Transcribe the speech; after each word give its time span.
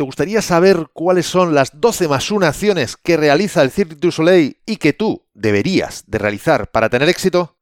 ¿Te 0.00 0.04
gustaría 0.04 0.40
saber 0.40 0.86
cuáles 0.94 1.26
son 1.26 1.54
las 1.54 1.78
12 1.78 2.08
más 2.08 2.30
1 2.30 2.46
acciones 2.46 2.96
que 2.96 3.18
realiza 3.18 3.60
el 3.60 3.70
Cirque 3.70 3.96
du 3.96 4.10
Soleil 4.10 4.56
y 4.64 4.78
que 4.78 4.94
tú 4.94 5.26
deberías 5.34 6.04
de 6.06 6.16
realizar 6.16 6.70
para 6.70 6.88
tener 6.88 7.10
éxito? 7.10 7.58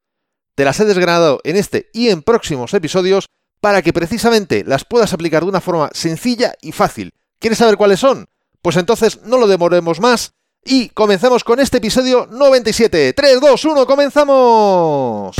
Te 0.55 0.63
las 0.63 0.79
he 0.79 0.85
desgranado 0.85 1.41
en 1.43 1.57
este 1.57 1.89
y 1.93 2.07
en 2.07 2.21
próximos 2.21 2.73
episodios 2.73 3.25
para 3.59 3.81
que 3.81 3.91
precisamente 3.91 4.63
las 4.65 4.85
puedas 4.85 5.11
aplicar 5.11 5.43
de 5.43 5.49
una 5.49 5.59
forma 5.59 5.89
sencilla 5.91 6.53
y 6.61 6.71
fácil. 6.71 7.13
¿Quieres 7.39 7.57
saber 7.57 7.75
cuáles 7.75 7.99
son? 7.99 8.29
Pues 8.61 8.77
entonces 8.77 9.19
no 9.25 9.37
lo 9.37 9.45
demoremos 9.45 9.99
más 9.99 10.31
y 10.63 10.87
comenzamos 10.91 11.43
con 11.43 11.59
este 11.59 11.79
episodio 11.79 12.25
97. 12.31 13.11
3, 13.11 13.41
2, 13.41 13.65
1, 13.65 13.85
comenzamos. 13.85 15.35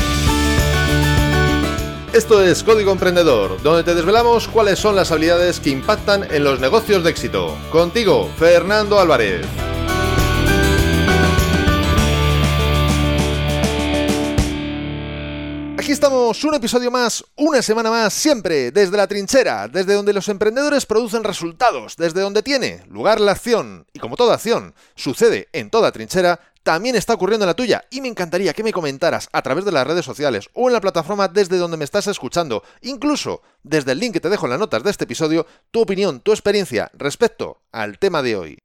Esto 2.14 2.41
es 2.41 2.64
Código 2.64 2.91
Emprendedor, 2.91 3.62
donde 3.62 3.84
te 3.84 3.94
desvelamos 3.94 4.48
cuáles 4.48 4.80
son 4.80 4.96
las 4.96 5.12
habilidades 5.12 5.59
que 5.59 5.70
impactan 5.70 6.26
en 6.32 6.44
los 6.44 6.59
negocios 6.59 7.04
de 7.04 7.12
éxito. 7.12 7.55
Contigo, 7.71 8.27
Fernando 8.35 8.99
Álvarez. 8.99 9.45
Aquí 15.80 15.94
estamos, 15.94 16.44
un 16.44 16.56
episodio 16.56 16.92
más, 16.92 17.24
una 17.38 17.62
semana 17.62 17.90
más, 17.90 18.14
siempre 18.14 18.70
desde 18.70 18.98
la 18.98 19.08
trinchera, 19.08 19.70
desde 19.70 19.94
donde 19.94 20.12
los 20.12 20.28
emprendedores 20.28 20.86
producen 20.86 21.24
resultados, 21.24 21.96
desde 21.96 22.20
donde 22.20 22.44
tiene 22.44 22.84
lugar 22.90 23.22
la 23.22 23.32
acción. 23.32 23.88
Y 23.94 24.00
como 24.00 24.18
toda 24.18 24.34
acción 24.34 24.76
sucede 24.96 25.48
en 25.54 25.70
toda 25.70 25.94
trinchera, 25.94 26.42
también 26.64 26.98
está 26.98 27.14
ocurriendo 27.14 27.46
en 27.46 27.48
la 27.48 27.54
tuya 27.54 27.86
y 27.92 28.02
me 28.02 28.10
encantaría 28.10 28.54
que 28.54 28.62
me 28.62 28.74
comentaras 28.74 29.30
a 29.32 29.42
través 29.42 29.64
de 29.64 29.72
las 29.72 29.88
redes 29.88 30.04
sociales 30.04 30.50
o 30.52 30.68
en 30.68 30.74
la 30.74 30.82
plataforma 30.82 31.30
desde 31.30 31.55
donde 31.55 31.78
me 31.78 31.86
estás 31.86 32.08
escuchando, 32.08 32.62
incluso 32.82 33.41
desde 33.64 33.94
el 33.94 34.00
link 34.00 34.12
que 34.12 34.20
te 34.20 34.30
dejo 34.30 34.48
en 34.48 34.50
las 34.50 34.60
notas 34.60 34.84
de 34.84 34.91
este 34.91 35.05
episodio, 35.05 35.48
tu 35.72 35.80
opinión, 35.80 36.20
tu 36.20 36.34
experiencia 36.34 36.91
respecto 36.94 37.62
al 37.72 38.00
tema 38.00 38.22
de 38.22 38.36
hoy. 38.36 38.60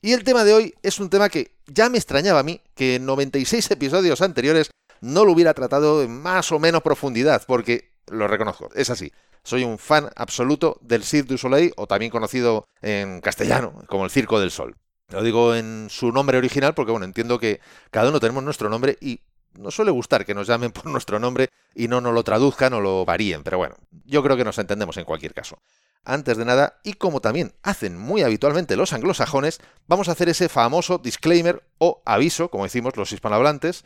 Y 0.00 0.14
el 0.14 0.24
tema 0.24 0.42
de 0.42 0.54
hoy 0.54 0.74
es 0.82 1.00
un 1.00 1.10
tema 1.10 1.28
que 1.28 1.52
ya 1.66 1.90
me 1.90 1.98
extrañaba 1.98 2.40
a 2.40 2.44
mí 2.44 2.62
que 2.74 2.94
en 2.94 3.04
96 3.04 3.70
episodios 3.72 4.22
anteriores 4.22 4.70
no 5.00 5.24
lo 5.24 5.32
hubiera 5.32 5.54
tratado 5.54 6.02
en 6.02 6.20
más 6.22 6.52
o 6.52 6.58
menos 6.58 6.82
profundidad, 6.82 7.42
porque 7.46 7.92
lo 8.06 8.28
reconozco, 8.28 8.70
es 8.74 8.90
así. 8.90 9.12
Soy 9.42 9.64
un 9.64 9.78
fan 9.78 10.10
absoluto 10.16 10.78
del 10.82 11.04
Cirque 11.04 11.28
du 11.28 11.38
Soleil, 11.38 11.72
o 11.76 11.86
también 11.86 12.10
conocido 12.10 12.66
en 12.82 13.20
castellano 13.20 13.74
como 13.86 14.04
el 14.04 14.10
Circo 14.10 14.40
del 14.40 14.50
Sol. 14.50 14.76
Lo 15.08 15.22
digo 15.22 15.54
en 15.54 15.86
su 15.88 16.10
nombre 16.10 16.36
original 16.36 16.74
porque, 16.74 16.90
bueno, 16.90 17.04
entiendo 17.06 17.38
que 17.38 17.60
cada 17.90 18.08
uno 18.08 18.18
tenemos 18.18 18.42
nuestro 18.42 18.68
nombre 18.68 18.98
y 19.00 19.20
nos 19.54 19.74
suele 19.74 19.90
gustar 19.90 20.24
que 20.24 20.34
nos 20.34 20.46
llamen 20.46 20.72
por 20.72 20.86
nuestro 20.86 21.18
nombre 21.18 21.48
y 21.74 21.88
no 21.88 22.00
nos 22.00 22.14
lo 22.14 22.24
traduzcan 22.24 22.74
o 22.74 22.80
lo 22.80 23.04
varíen, 23.04 23.42
pero 23.42 23.58
bueno, 23.58 23.76
yo 24.04 24.22
creo 24.22 24.36
que 24.36 24.44
nos 24.44 24.58
entendemos 24.58 24.96
en 24.96 25.04
cualquier 25.04 25.34
caso. 25.34 25.58
Antes 26.04 26.36
de 26.36 26.44
nada, 26.44 26.80
y 26.84 26.94
como 26.94 27.20
también 27.20 27.52
hacen 27.62 27.98
muy 27.98 28.22
habitualmente 28.22 28.76
los 28.76 28.92
anglosajones, 28.92 29.60
vamos 29.88 30.08
a 30.08 30.12
hacer 30.12 30.28
ese 30.28 30.48
famoso 30.48 30.98
disclaimer 30.98 31.64
o 31.78 32.02
aviso, 32.06 32.48
como 32.48 32.64
decimos 32.64 32.96
los 32.96 33.12
hispanohablantes, 33.12 33.84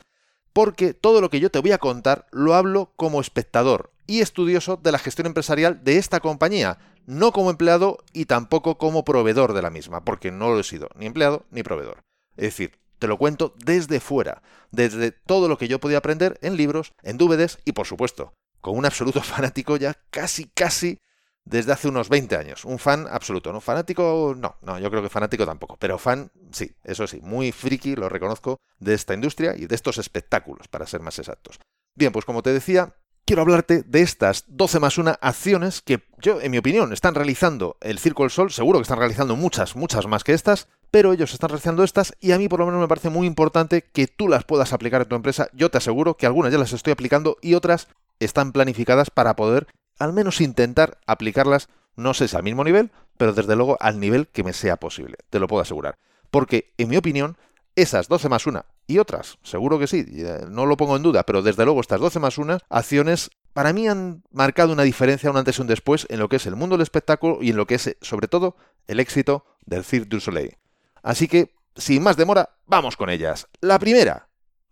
porque 0.53 0.95
todo 0.95 1.21
lo 1.21 1.31
que 1.31 1.41
yo 1.41 1.51
te 1.51 1.59
voy 1.59 1.73
a 1.73 1.79
contar 1.79 2.27
lo 2.31 2.55
hablo 2.55 2.93
como 2.97 3.21
espectador 3.21 3.91
y 4.07 4.21
estudioso 4.21 4.77
de 4.77 4.93
la 4.93 4.99
gestión 4.99 5.27
empresarial 5.27 5.85
de 5.85 5.97
esta 5.97 6.21
compañía, 6.21 6.79
no 7.07 7.33
como 7.33 7.51
empleado 7.51 7.99
y 8.13 8.25
tampoco 8.25 8.77
como 8.77 9.05
proveedor 9.05 9.53
de 9.53 9.63
la 9.63 9.71
misma, 9.71 10.05
porque 10.05 10.31
no 10.31 10.51
lo 10.51 10.61
he 10.61 10.65
sido, 10.65 10.89
ni 10.97 11.07
empleado 11.07 11.47
ni 11.51 11.63
proveedor. 11.63 12.01
Es 12.37 12.45
decir, 12.45 12.79
te 12.99 13.07
lo 13.07 13.19
cuento 13.19 13.55
desde 13.65 14.01
fuera, 14.01 14.43
desde 14.71 15.13
todo 15.13 15.49
lo 15.49 15.59
que 15.59 15.69
yo 15.69 15.81
podía 15.81 15.99
aprender 15.99 16.39
en 16.43 16.57
libros, 16.57 16.93
en 17.03 17.19
DVDs 17.19 17.59
y 17.65 17.73
por 17.73 17.87
supuesto, 17.87 18.35
con 18.61 18.77
un 18.77 18.85
absoluto 18.85 19.23
fanático 19.23 19.77
ya 19.77 19.95
casi 20.11 20.47
casi 20.47 20.99
desde 21.45 21.73
hace 21.73 21.89
unos 21.89 22.09
20 22.09 22.37
años. 22.37 22.65
Un 22.65 22.79
fan 22.79 23.07
absoluto, 23.11 23.53
¿no? 23.53 23.61
Fanático, 23.61 24.35
no, 24.37 24.57
no, 24.63 24.79
yo 24.79 24.91
creo 24.91 25.03
que 25.03 25.09
fanático 25.09 25.47
tampoco, 25.47 25.77
pero 25.79 25.99
fan, 25.99 26.31
sí, 26.53 26.73
eso 26.85 27.07
sí, 27.07 27.21
muy 27.23 27.53
friki, 27.53 27.97
lo 27.97 28.09
reconozco, 28.09 28.59
de 28.79 28.95
esta 28.95 29.15
industria 29.15 29.55
y 29.57 29.67
de 29.67 29.75
estos 29.75 29.99
espectáculos, 29.99 30.69
para 30.69 30.87
ser 30.87 31.01
más 31.01 31.19
exactos. 31.19 31.59
Bien, 31.97 32.13
pues 32.13 32.25
como 32.25 32.43
te 32.43 32.53
decía, 32.53 32.95
quiero 33.25 33.43
hablarte 33.43 33.83
de 33.83 34.03
estas 34.03 34.45
12 34.49 34.81
más 34.81 34.99
1 34.99 35.17
acciones 35.21 35.83
que 35.83 36.03
yo, 36.19 36.41
en 36.41 36.51
mi 36.51 36.59
opinión, 36.59 36.93
están 36.93 37.15
realizando 37.15 37.77
el 37.81 37.99
Circo 37.99 38.25
del 38.25 38.31
Sol. 38.31 38.51
Seguro 38.51 38.79
que 38.79 38.83
están 38.83 38.99
realizando 38.99 39.37
muchas, 39.37 39.77
muchas 39.77 40.07
más 40.07 40.25
que 40.25 40.33
estas, 40.33 40.69
pero 40.91 41.13
ellos 41.13 41.33
están 41.33 41.51
realizando 41.51 41.85
estas 41.85 42.15
y 42.21 42.33
a 42.33 42.39
mí 42.39 42.49
por 42.49 42.61
lo 42.61 42.67
menos 42.67 42.81
me 42.81 42.89
parece 42.89 43.11
muy 43.11 43.27
importante 43.27 43.83
que 43.83 44.07
tú 44.07 44.29
las 44.29 44.45
puedas 44.45 44.73
aplicar 44.73 45.03
en 45.03 45.09
tu 45.09 45.15
empresa. 45.15 45.49
Yo 45.53 45.71
te 45.71 45.79
aseguro 45.79 46.17
que 46.17 46.27
algunas 46.27 46.53
ya 46.53 46.59
las 46.59 46.73
estoy 46.73 46.93
aplicando 46.93 47.37
y 47.41 47.55
otras 47.55 47.89
están 48.19 48.53
planificadas 48.53 49.11
para 49.11 49.37
poder 49.37 49.67
al 50.01 50.13
menos 50.13 50.41
intentar 50.41 50.99
aplicarlas, 51.07 51.69
no 51.95 52.15
sé 52.15 52.27
si 52.27 52.37
al 52.37 52.43
mismo 52.43 52.65
nivel, 52.65 52.91
pero 53.17 53.33
desde 53.33 53.55
luego 53.55 53.77
al 53.81 54.01
nivel 54.01 54.27
que 54.29 54.43
me 54.43 54.53
sea 54.53 54.77
posible. 54.77 55.19
Te 55.29 55.39
lo 55.39 55.47
puedo 55.47 55.63
asegurar. 55.63 55.99
Porque, 56.31 56.73
en 56.79 56.89
mi 56.89 56.97
opinión, 56.97 57.37
esas 57.77 58.09
12 58.09 58.29
más 58.29 58.47
1 58.47 58.65
y 58.87 58.99
otras, 58.99 59.39
seguro 59.43 59.79
que 59.79 59.87
sí, 59.87 60.05
eh, 60.09 60.47
no 60.49 60.67
lo 60.67 60.77
pongo 60.77 60.97
en 60.97 61.03
duda, 61.03 61.23
pero 61.25 61.43
desde 61.43 61.65
luego 61.65 61.81
estas 61.81 62.01
12 62.01 62.19
más 62.19 62.39
1 62.39 62.59
acciones 62.69 63.31
para 63.53 63.73
mí 63.73 63.89
han 63.89 64.23
marcado 64.33 64.73
una 64.73 64.83
diferencia, 64.83 65.31
un 65.31 65.37
antes 65.37 65.59
y 65.59 65.61
un 65.61 65.67
después, 65.69 66.07
en 66.09 66.19
lo 66.19 66.29
que 66.29 66.37
es 66.37 66.47
el 66.47 66.57
mundo 66.57 66.77
del 66.77 66.83
espectáculo 66.83 67.39
y 67.41 67.51
en 67.51 67.57
lo 67.57 67.67
que 67.67 67.77
es, 67.77 67.97
sobre 68.01 68.27
todo, 68.27 68.57
el 68.87 69.01
éxito 69.01 69.45
del 69.67 69.85
Cirque 69.85 70.09
du 70.09 70.21
Soleil. 70.21 70.57
Así 71.03 71.29
que, 71.29 71.55
sin 71.77 72.03
más 72.03 72.17
demora, 72.17 72.51
vamos 72.67 72.97
con 72.97 73.11
ellas. 73.11 73.49
La 73.61 73.79
primera, 73.79 74.29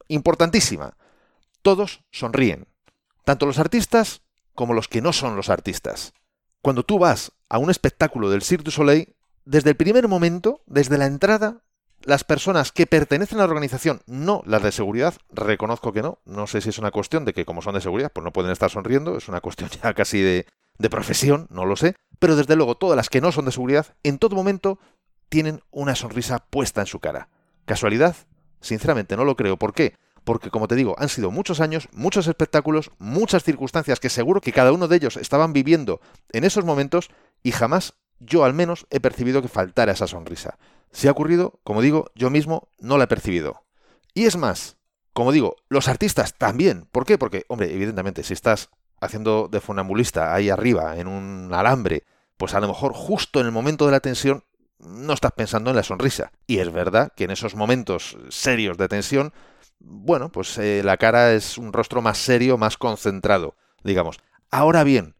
importantísima, 0.08 0.96
todos 1.62 2.02
sonríen. 2.10 2.66
Tanto 3.24 3.46
los 3.46 3.58
artistas 3.58 4.22
como 4.58 4.74
los 4.74 4.88
que 4.88 5.00
no 5.00 5.12
son 5.12 5.36
los 5.36 5.50
artistas. 5.50 6.14
Cuando 6.62 6.82
tú 6.82 6.98
vas 6.98 7.30
a 7.48 7.58
un 7.58 7.70
espectáculo 7.70 8.28
del 8.28 8.42
Cirque 8.42 8.64
du 8.64 8.70
Soleil, 8.72 9.14
desde 9.44 9.70
el 9.70 9.76
primer 9.76 10.08
momento, 10.08 10.62
desde 10.66 10.98
la 10.98 11.06
entrada, 11.06 11.62
las 12.02 12.24
personas 12.24 12.72
que 12.72 12.88
pertenecen 12.88 13.38
a 13.38 13.42
la 13.42 13.50
organización, 13.50 14.02
no 14.08 14.42
las 14.46 14.64
de 14.64 14.72
seguridad, 14.72 15.14
reconozco 15.30 15.92
que 15.92 16.02
no, 16.02 16.18
no 16.24 16.48
sé 16.48 16.60
si 16.60 16.70
es 16.70 16.78
una 16.78 16.90
cuestión 16.90 17.24
de 17.24 17.34
que 17.34 17.44
como 17.44 17.62
son 17.62 17.74
de 17.74 17.80
seguridad, 17.80 18.10
pues 18.12 18.24
no 18.24 18.32
pueden 18.32 18.50
estar 18.50 18.68
sonriendo, 18.68 19.16
es 19.16 19.28
una 19.28 19.40
cuestión 19.40 19.70
ya 19.80 19.94
casi 19.94 20.20
de, 20.20 20.44
de 20.76 20.90
profesión, 20.90 21.46
no 21.50 21.64
lo 21.64 21.76
sé, 21.76 21.94
pero 22.18 22.34
desde 22.34 22.56
luego 22.56 22.74
todas 22.76 22.96
las 22.96 23.10
que 23.10 23.20
no 23.20 23.30
son 23.30 23.44
de 23.44 23.52
seguridad, 23.52 23.94
en 24.02 24.18
todo 24.18 24.34
momento 24.34 24.80
tienen 25.28 25.62
una 25.70 25.94
sonrisa 25.94 26.40
puesta 26.50 26.80
en 26.80 26.88
su 26.88 26.98
cara. 26.98 27.28
¿Casualidad? 27.64 28.16
Sinceramente 28.60 29.16
no 29.16 29.24
lo 29.24 29.36
creo. 29.36 29.56
¿Por 29.56 29.72
qué? 29.72 29.94
Porque 30.28 30.50
como 30.50 30.68
te 30.68 30.74
digo, 30.74 30.94
han 30.98 31.08
sido 31.08 31.30
muchos 31.30 31.58
años, 31.58 31.88
muchos 31.90 32.26
espectáculos, 32.26 32.90
muchas 32.98 33.44
circunstancias 33.44 33.98
que 33.98 34.10
seguro 34.10 34.42
que 34.42 34.52
cada 34.52 34.72
uno 34.72 34.86
de 34.86 34.96
ellos 34.96 35.16
estaban 35.16 35.54
viviendo 35.54 36.02
en 36.34 36.44
esos 36.44 36.66
momentos 36.66 37.08
y 37.42 37.50
jamás 37.50 37.94
yo 38.20 38.44
al 38.44 38.52
menos 38.52 38.86
he 38.90 39.00
percibido 39.00 39.40
que 39.40 39.48
faltara 39.48 39.92
esa 39.92 40.06
sonrisa. 40.06 40.58
Si 40.92 41.08
ha 41.08 41.12
ocurrido, 41.12 41.60
como 41.64 41.80
digo, 41.80 42.10
yo 42.14 42.28
mismo 42.28 42.68
no 42.78 42.98
la 42.98 43.04
he 43.04 43.06
percibido. 43.06 43.64
Y 44.12 44.26
es 44.26 44.36
más, 44.36 44.76
como 45.14 45.32
digo, 45.32 45.56
los 45.70 45.88
artistas 45.88 46.34
también. 46.36 46.86
¿Por 46.92 47.06
qué? 47.06 47.16
Porque, 47.16 47.46
hombre, 47.48 47.74
evidentemente, 47.74 48.22
si 48.22 48.34
estás 48.34 48.68
haciendo 49.00 49.48
de 49.50 49.62
funambulista 49.62 50.34
ahí 50.34 50.50
arriba, 50.50 50.98
en 50.98 51.06
un 51.06 51.54
alambre, 51.54 52.04
pues 52.36 52.52
a 52.52 52.60
lo 52.60 52.68
mejor 52.68 52.92
justo 52.92 53.40
en 53.40 53.46
el 53.46 53.52
momento 53.52 53.86
de 53.86 53.92
la 53.92 54.00
tensión 54.00 54.44
no 54.78 55.14
estás 55.14 55.32
pensando 55.32 55.70
en 55.70 55.76
la 55.76 55.82
sonrisa. 55.82 56.32
Y 56.46 56.58
es 56.58 56.70
verdad 56.70 57.12
que 57.16 57.24
en 57.24 57.30
esos 57.30 57.54
momentos 57.54 58.18
serios 58.28 58.76
de 58.76 58.88
tensión, 58.88 59.32
bueno, 59.80 60.30
pues 60.30 60.58
eh, 60.58 60.82
la 60.84 60.96
cara 60.96 61.32
es 61.32 61.58
un 61.58 61.72
rostro 61.72 62.02
más 62.02 62.18
serio, 62.18 62.58
más 62.58 62.76
concentrado, 62.76 63.56
digamos. 63.82 64.18
Ahora 64.50 64.84
bien, 64.84 65.14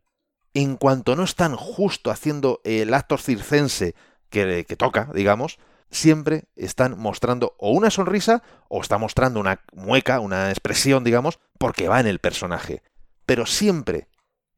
en 0.54 0.76
cuanto 0.76 1.16
no 1.16 1.24
están 1.24 1.56
justo 1.56 2.10
haciendo 2.10 2.60
el 2.64 2.92
acto 2.94 3.18
circense 3.18 3.94
que, 4.30 4.64
toca, 4.76 5.10
digamos, 5.14 5.58
siempre 5.90 6.44
están 6.56 6.98
mostrando 6.98 7.54
o 7.58 7.70
una 7.70 7.90
sonrisa 7.90 8.42
o 8.68 8.80
está 8.80 8.98
mostrando 8.98 9.40
una 9.40 9.60
mueca, 9.72 10.20
una 10.20 10.50
expresión, 10.50 11.04
digamos, 11.04 11.38
porque 11.58 11.88
va 11.88 12.00
en 12.00 12.06
el 12.06 12.18
personaje. 12.18 12.82
Pero 13.26 13.46
siempre 13.46 14.08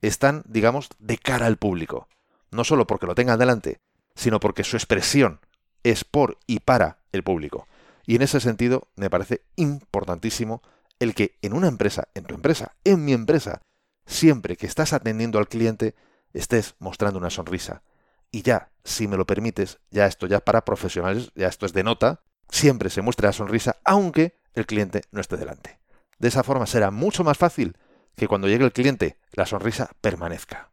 están, 0.01 0.43
digamos, 0.47 0.89
de 0.99 1.19
cara 1.19 1.47
al 1.47 1.57
público. 1.57 2.09
No 2.51 2.65
solo 2.65 2.87
porque 2.87 3.07
lo 3.07 3.15
tengan 3.15 3.39
delante, 3.39 3.81
sino 4.15 4.41
porque 4.41 4.65
su 4.65 4.77
expresión 4.77 5.41
es 5.83 6.05
por 6.05 6.39
y 6.47 6.61
para 6.61 6.99
el 7.13 7.23
público. 7.23 7.67
Y 8.11 8.17
en 8.17 8.23
ese 8.23 8.41
sentido 8.41 8.89
me 8.97 9.09
parece 9.09 9.45
importantísimo 9.55 10.63
el 10.99 11.15
que 11.15 11.39
en 11.43 11.53
una 11.53 11.69
empresa, 11.69 12.09
en 12.15 12.25
tu 12.25 12.35
empresa, 12.35 12.75
en 12.83 13.05
mi 13.05 13.13
empresa, 13.13 13.63
siempre 14.05 14.57
que 14.57 14.67
estás 14.67 14.93
atendiendo 14.93 15.39
al 15.39 15.47
cliente, 15.47 15.95
estés 16.33 16.75
mostrando 16.81 17.21
una 17.21 17.31
sonrisa, 17.31 17.85
y 18.33 18.43
ya, 18.43 18.73
si 18.83 19.07
me 19.07 19.17
lo 19.17 19.27
permites, 19.27 19.79
ya 19.93 20.07
esto 20.07 20.27
ya 20.27 20.41
para 20.41 20.65
profesionales, 20.65 21.31
ya 21.37 21.47
esto 21.47 21.67
es 21.67 21.73
de 21.73 21.85
nota, 21.85 22.25
siempre 22.49 22.91
se 22.91 23.01
muestre 23.01 23.29
la 23.29 23.33
sonrisa 23.33 23.77
aunque 23.85 24.35
el 24.55 24.67
cliente 24.67 25.03
no 25.13 25.21
esté 25.21 25.37
delante. 25.37 25.79
De 26.19 26.27
esa 26.27 26.43
forma 26.43 26.67
será 26.67 26.91
mucho 26.91 27.23
más 27.23 27.39
fácil 27.39 27.77
que 28.17 28.27
cuando 28.27 28.49
llegue 28.49 28.65
el 28.65 28.73
cliente 28.73 29.21
la 29.31 29.47
sonrisa 29.47 29.89
permanezca. 30.01 30.73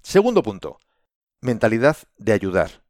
Segundo 0.00 0.42
punto, 0.42 0.80
mentalidad 1.42 1.98
de 2.16 2.32
ayudar. 2.32 2.87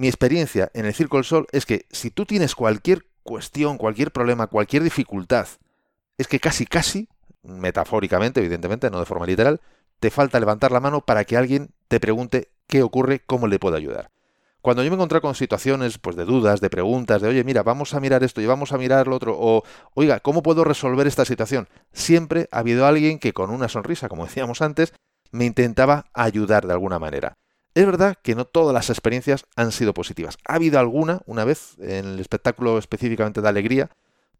Mi 0.00 0.08
experiencia 0.08 0.70
en 0.72 0.86
el 0.86 0.94
Circo 0.94 1.18
del 1.18 1.26
Sol 1.26 1.46
es 1.52 1.66
que 1.66 1.84
si 1.90 2.10
tú 2.10 2.24
tienes 2.24 2.54
cualquier 2.54 3.04
cuestión, 3.22 3.76
cualquier 3.76 4.12
problema, 4.12 4.46
cualquier 4.46 4.82
dificultad, 4.82 5.46
es 6.16 6.26
que 6.26 6.40
casi 6.40 6.64
casi, 6.64 7.10
metafóricamente, 7.42 8.40
evidentemente, 8.40 8.90
no 8.90 8.98
de 8.98 9.04
forma 9.04 9.26
literal, 9.26 9.60
te 9.98 10.10
falta 10.10 10.40
levantar 10.40 10.72
la 10.72 10.80
mano 10.80 11.02
para 11.02 11.26
que 11.26 11.36
alguien 11.36 11.74
te 11.88 12.00
pregunte 12.00 12.48
qué 12.66 12.82
ocurre, 12.82 13.20
cómo 13.26 13.46
le 13.46 13.58
puedo 13.58 13.76
ayudar. 13.76 14.10
Cuando 14.62 14.82
yo 14.82 14.88
me 14.88 14.94
encontré 14.94 15.20
con 15.20 15.34
situaciones 15.34 15.98
pues, 15.98 16.16
de 16.16 16.24
dudas, 16.24 16.62
de 16.62 16.70
preguntas, 16.70 17.20
de 17.20 17.28
oye, 17.28 17.44
mira, 17.44 17.62
vamos 17.62 17.92
a 17.92 18.00
mirar 18.00 18.24
esto 18.24 18.40
y 18.40 18.46
vamos 18.46 18.72
a 18.72 18.78
mirar 18.78 19.06
lo 19.06 19.16
otro, 19.16 19.36
o 19.38 19.64
oiga, 19.92 20.20
¿cómo 20.20 20.42
puedo 20.42 20.64
resolver 20.64 21.08
esta 21.08 21.26
situación? 21.26 21.68
Siempre 21.92 22.48
ha 22.52 22.60
habido 22.60 22.86
alguien 22.86 23.18
que 23.18 23.34
con 23.34 23.50
una 23.50 23.68
sonrisa, 23.68 24.08
como 24.08 24.24
decíamos 24.24 24.62
antes, 24.62 24.94
me 25.30 25.44
intentaba 25.44 26.06
ayudar 26.14 26.66
de 26.66 26.72
alguna 26.72 26.98
manera. 26.98 27.36
Es 27.74 27.86
verdad 27.86 28.16
que 28.22 28.34
no 28.34 28.46
todas 28.46 28.74
las 28.74 28.90
experiencias 28.90 29.44
han 29.54 29.70
sido 29.70 29.94
positivas. 29.94 30.38
Ha 30.46 30.54
habido 30.54 30.80
alguna, 30.80 31.20
una 31.26 31.44
vez, 31.44 31.76
en 31.78 32.06
el 32.06 32.20
espectáculo 32.20 32.78
específicamente 32.78 33.40
de 33.40 33.48
alegría, 33.48 33.90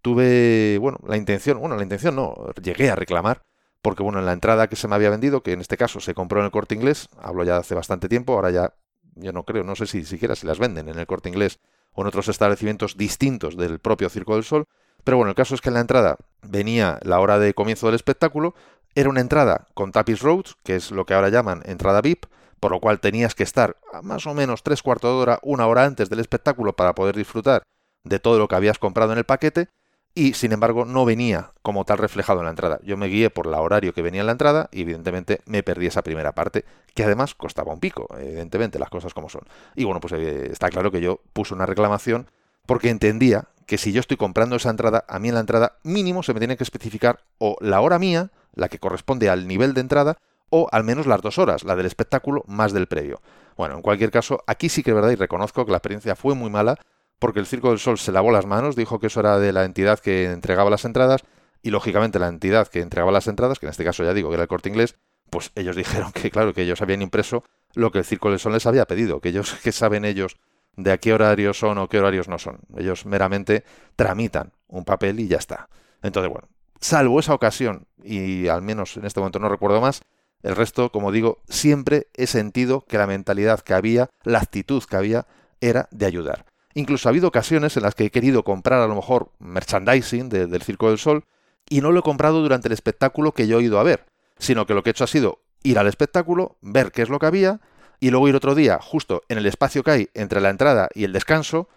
tuve, 0.03 0.79
bueno, 0.79 0.99
la 1.07 1.17
intención, 1.17 1.61
bueno, 1.61 1.77
la 1.77 1.83
intención 1.83 2.17
no, 2.17 2.35
llegué 2.61 2.91
a 2.91 2.97
reclamar, 2.97 3.43
porque 3.83 4.03
bueno, 4.03 4.19
en 4.19 4.27
la 4.27 4.33
entrada 4.33 4.69
que 4.69 4.77
se 4.77 4.89
me 4.89 4.97
había 4.97 5.11
vendido, 5.11 5.43
que 5.43 5.53
en 5.53 5.61
este 5.61 5.77
caso 5.77 6.01
se 6.01 6.15
compró 6.15 6.41
en 6.41 6.47
el 6.47 6.51
corte 6.51 6.75
inglés, 6.75 7.09
hablo 7.19 7.45
ya 7.45 7.59
hace 7.59 7.75
bastante 7.75 8.09
tiempo, 8.09 8.35
ahora 8.35 8.51
ya 8.51 8.75
yo 9.15 9.33
no 9.33 9.45
creo, 9.45 9.65
no 9.65 9.77
sé 9.77 9.87
si 9.87 10.05
siquiera 10.05 10.35
se 10.35 10.47
las 10.47 10.59
venden 10.59 10.89
en 10.89 10.99
el 10.99 11.07
corte 11.07 11.29
inglés 11.29 11.61
o 11.93 12.03
en 12.03 12.09
otros 12.09 12.29
establecimientos 12.29 12.97
distintos 12.97 13.57
del 13.57 13.79
propio 13.79 14.09
Circo 14.09 14.35
del 14.35 14.45
Sol. 14.45 14.67
Pero 15.05 15.17
bueno, 15.17 15.31
el 15.31 15.37
caso 15.37 15.55
es 15.55 15.61
que 15.61 15.71
en 15.71 15.75
la 15.75 15.81
entrada 15.81 16.17
venía 16.43 16.99
la 17.03 17.21
hora 17.21 17.39
de 17.39 17.55
comienzo 17.55 17.87
del 17.87 17.95
espectáculo, 17.95 18.55
era 18.95 19.09
una 19.09 19.21
entrada 19.21 19.67
con 19.75 19.93
tapis 19.93 20.21
roads, 20.21 20.57
que 20.63 20.77
es 20.77 20.91
lo 20.91 21.07
que 21.07 21.15
ahora 21.15 21.29
llaman 21.29 21.63
entrada 21.65 22.01
VIP, 22.01 22.27
por 22.61 22.71
lo 22.71 22.81
cual 22.81 23.01
tenías 23.01 23.35
que 23.35 23.43
estar 23.43 23.79
a 23.93 24.03
más 24.03 24.27
o 24.27 24.35
menos 24.35 24.63
tres 24.63 24.83
cuartos 24.83 25.11
de 25.11 25.23
hora, 25.23 25.39
una 25.43 25.67
hora 25.67 25.85
antes 25.85 26.09
del 26.11 26.21
espectáculo 26.21 26.75
para 26.75 26.95
poder 26.95 27.17
disfrutar 27.17 27.63
de 28.05 28.19
todo 28.19 28.39
lo 28.39 28.49
que 28.49 28.55
habías 28.55 28.79
comprado 28.79 29.13
en 29.13 29.19
el 29.19 29.25
paquete, 29.25 29.69
y 30.15 30.35
sin 30.35 30.53
embargo 30.53 30.85
no 30.85 31.05
venía 31.05 31.53
como 31.63 31.85
tal 31.85 31.99
reflejado 31.99 32.41
en 32.41 32.47
la 32.47 32.51
entrada. 32.51 32.81
Yo 32.83 32.97
me 32.97 33.07
guié 33.07 33.31
por 33.31 33.47
el 33.47 33.55
horario 33.55 33.95
que 33.95 34.03
venía 34.03 34.21
en 34.21 34.27
la 34.27 34.33
entrada 34.33 34.69
y 34.73 34.83
evidentemente 34.83 35.41
me 35.47 35.63
perdí 35.63 35.87
esa 35.87 36.03
primera 36.03 36.33
parte, 36.33 36.65
que 36.95 37.05
además 37.05 37.35
costaba 37.35 37.73
un 37.73 37.81
pico, 37.81 38.09
evidentemente, 38.19 38.79
las 38.79 38.91
cosas 38.91 39.15
como 39.15 39.29
son. 39.29 39.43
Y 39.77 39.85
bueno, 39.85 40.01
pues 40.01 40.13
eh, 40.15 40.49
está 40.51 40.69
claro 40.69 40.91
que 40.91 41.01
yo 41.01 41.21
puse 41.33 41.55
una 41.55 41.67
reclamación 41.67 42.29
porque 42.67 42.91
entendía 42.91 43.49
que 43.67 43.79
si 43.79 43.93
yo 43.93 44.01
estoy 44.01 44.17
comprando 44.17 44.57
esa 44.57 44.71
entrada, 44.71 45.05
a 45.09 45.19
mí 45.21 45.29
en 45.29 45.35
la 45.35 45.41
entrada 45.41 45.77
mínimo 45.85 46.23
se 46.23 46.35
me 46.35 46.41
tiene 46.41 46.57
que 46.57 46.65
especificar 46.65 47.21
o 47.39 47.57
la 47.61 47.81
hora 47.81 47.99
mía, 48.01 48.31
la 48.55 48.69
que 48.69 48.81
corresponde 48.81 49.31
al 49.31 49.47
nivel 49.47 49.75
de 49.75 49.81
entrada, 49.81 50.17
o 50.51 50.69
al 50.71 50.85
menos 50.85 51.07
las 51.07 51.23
dos 51.23 51.39
horas, 51.39 51.65
la 51.65 51.77
del 51.77 51.87
espectáculo 51.87 52.45
más 52.47 52.73
del 52.73 52.87
previo. 52.87 53.23
Bueno, 53.57 53.77
en 53.77 53.83
cualquier 53.83 54.11
caso, 54.11 54.43
aquí 54.47 54.69
sí 54.69 54.83
que 54.83 54.91
es 54.91 54.95
verdad 54.95 55.11
y 55.11 55.15
reconozco 55.15 55.65
que 55.65 55.71
la 55.71 55.79
experiencia 55.79 56.17
fue 56.17 56.35
muy 56.35 56.51
mala, 56.51 56.77
porque 57.19 57.41
el 57.41 57.47
Circo 57.47 57.71
del 57.71 57.79
Sol 57.79 57.99
se 57.99 58.13
lavó 58.13 58.33
las 58.33 58.47
manos, 58.47 58.77
dijo 58.77 58.99
que 58.99 59.09
eso 59.09 59.21
era 59.21 59.39
de 59.39 59.53
la 59.53 59.65
entidad 59.65 59.99
que 60.01 60.31
entregaba 60.31 60.71
las 60.71 60.85
entradas, 60.85 61.23
y 61.63 61.71
lógicamente 61.71 62.19
la 62.19 62.29
entidad 62.29 62.69
que 62.69 62.81
entregaba 62.81 63.13
las 63.13 63.27
entradas, 63.27 63.59
que 63.59 63.67
en 63.67 63.71
este 63.71 63.85
caso 63.85 64.03
ya 64.03 64.15
digo 64.15 64.31
que 64.31 64.35
era 64.35 64.45
el 64.45 64.49
corte 64.49 64.69
inglés, 64.69 64.97
pues 65.29 65.53
ellos 65.55 65.77
dijeron 65.77 66.13
que 66.13 66.31
claro, 66.31 66.53
que 66.53 66.63
ellos 66.63 66.83
habían 66.83 67.03
impreso 67.03 67.45
lo 67.75 67.93
que 67.93 67.99
el 67.99 68.05
Circo 68.05 68.31
del 68.31 68.39
Sol 68.39 68.53
les 68.53 68.67
había 68.67 68.87
pedido, 68.87 69.21
que 69.21 69.29
ellos, 69.29 69.55
que 69.63 69.73
saben 69.73 70.05
ellos 70.05 70.37
de 70.77 70.93
a 70.93 70.99
qué 70.99 71.13
horarios 71.13 71.59
son 71.59 71.79
o 71.79 71.89
qué 71.89 71.99
horarios 71.99 72.29
no 72.29 72.39
son. 72.39 72.61
Ellos 72.77 73.05
meramente 73.05 73.65
tramitan 73.97 74.53
un 74.69 74.85
papel 74.85 75.21
y 75.21 75.29
ya 75.29 75.37
está. 75.37 75.69
Entonces, 76.03 76.33
bueno, 76.33 76.49
salvo 76.81 77.21
esa 77.21 77.35
ocasión, 77.35 77.87
y 78.03 78.49
al 78.49 78.63
menos 78.63 78.97
en 78.97 79.05
este 79.05 79.21
momento 79.21 79.39
no 79.39 79.49
recuerdo 79.49 79.81
más, 79.81 80.01
el 80.43 80.57
resto, 80.57 80.91
como 80.91 81.13
digo, 81.13 81.43
siempre 81.49 82.09
he 82.15 82.27
sentido 82.27 82.85
que 82.87 82.99
la 82.99 83.07
mentalidad 83.07 83.61
que 83.61 83.75
había, 83.75 84.09
la 84.25 84.39
actitud 84.39 84.83
que 84.85 84.97
había, 84.97 85.27
era 85.61 85.89
de 85.91 86.07
ayudar. 86.07 86.47
Incluso 86.75 87.09
ha 87.09 87.11
habido 87.11 87.29
ocasiones 87.29 87.77
en 87.77 87.83
las 87.83 87.95
que 87.95 88.05
he 88.05 88.11
querido 88.11 88.45
comprar 88.45 88.81
a 88.81 88.87
lo 88.87 88.95
mejor 88.95 89.33
merchandising 89.39 90.29
del 90.29 90.63
Circo 90.63 90.89
del 90.89 90.99
Sol 90.99 91.25
y 91.69 91.81
no 91.81 91.91
lo 91.93 92.01
he 92.01 92.03
comprado 92.03 92.41
durante 92.43 92.69
el 92.69 92.73
espectáculo 92.73 93.33
que 93.33 93.47
yo 93.47 93.59
he 93.59 93.65
ido 93.65 93.79
a 93.79 93.83
ver, 93.83 94.07
sino 94.39 94.67
que 94.67 94.75
lo 94.75 94.83
que 94.83 94.91
he 94.91 94.93
hecho 94.93 95.05
ha 95.05 95.09
sido 95.09 95.41
ir 95.63 95.79
al 95.79 95.89
espectáculo, 95.89 96.57
ver 96.63 96.93
qué 96.93 97.03
es 97.03 97.09
lo 97.09 97.19
que 97.19 97.27
había 97.27 97.61
y 97.99 98.11
luego 98.11 98.29
ir 98.29 98.37
otro 98.37 98.55
día 98.55 98.79
justo 98.81 99.23
en 99.29 99.39
el 99.39 99.47
espacio 99.47 99.83
que 99.83 99.91
hay 99.91 100.09
entre 100.15 100.41
la 100.41 100.51
entrada 100.51 100.89
y 100.95 101.05
el 101.05 101.13
descanso 101.13 101.69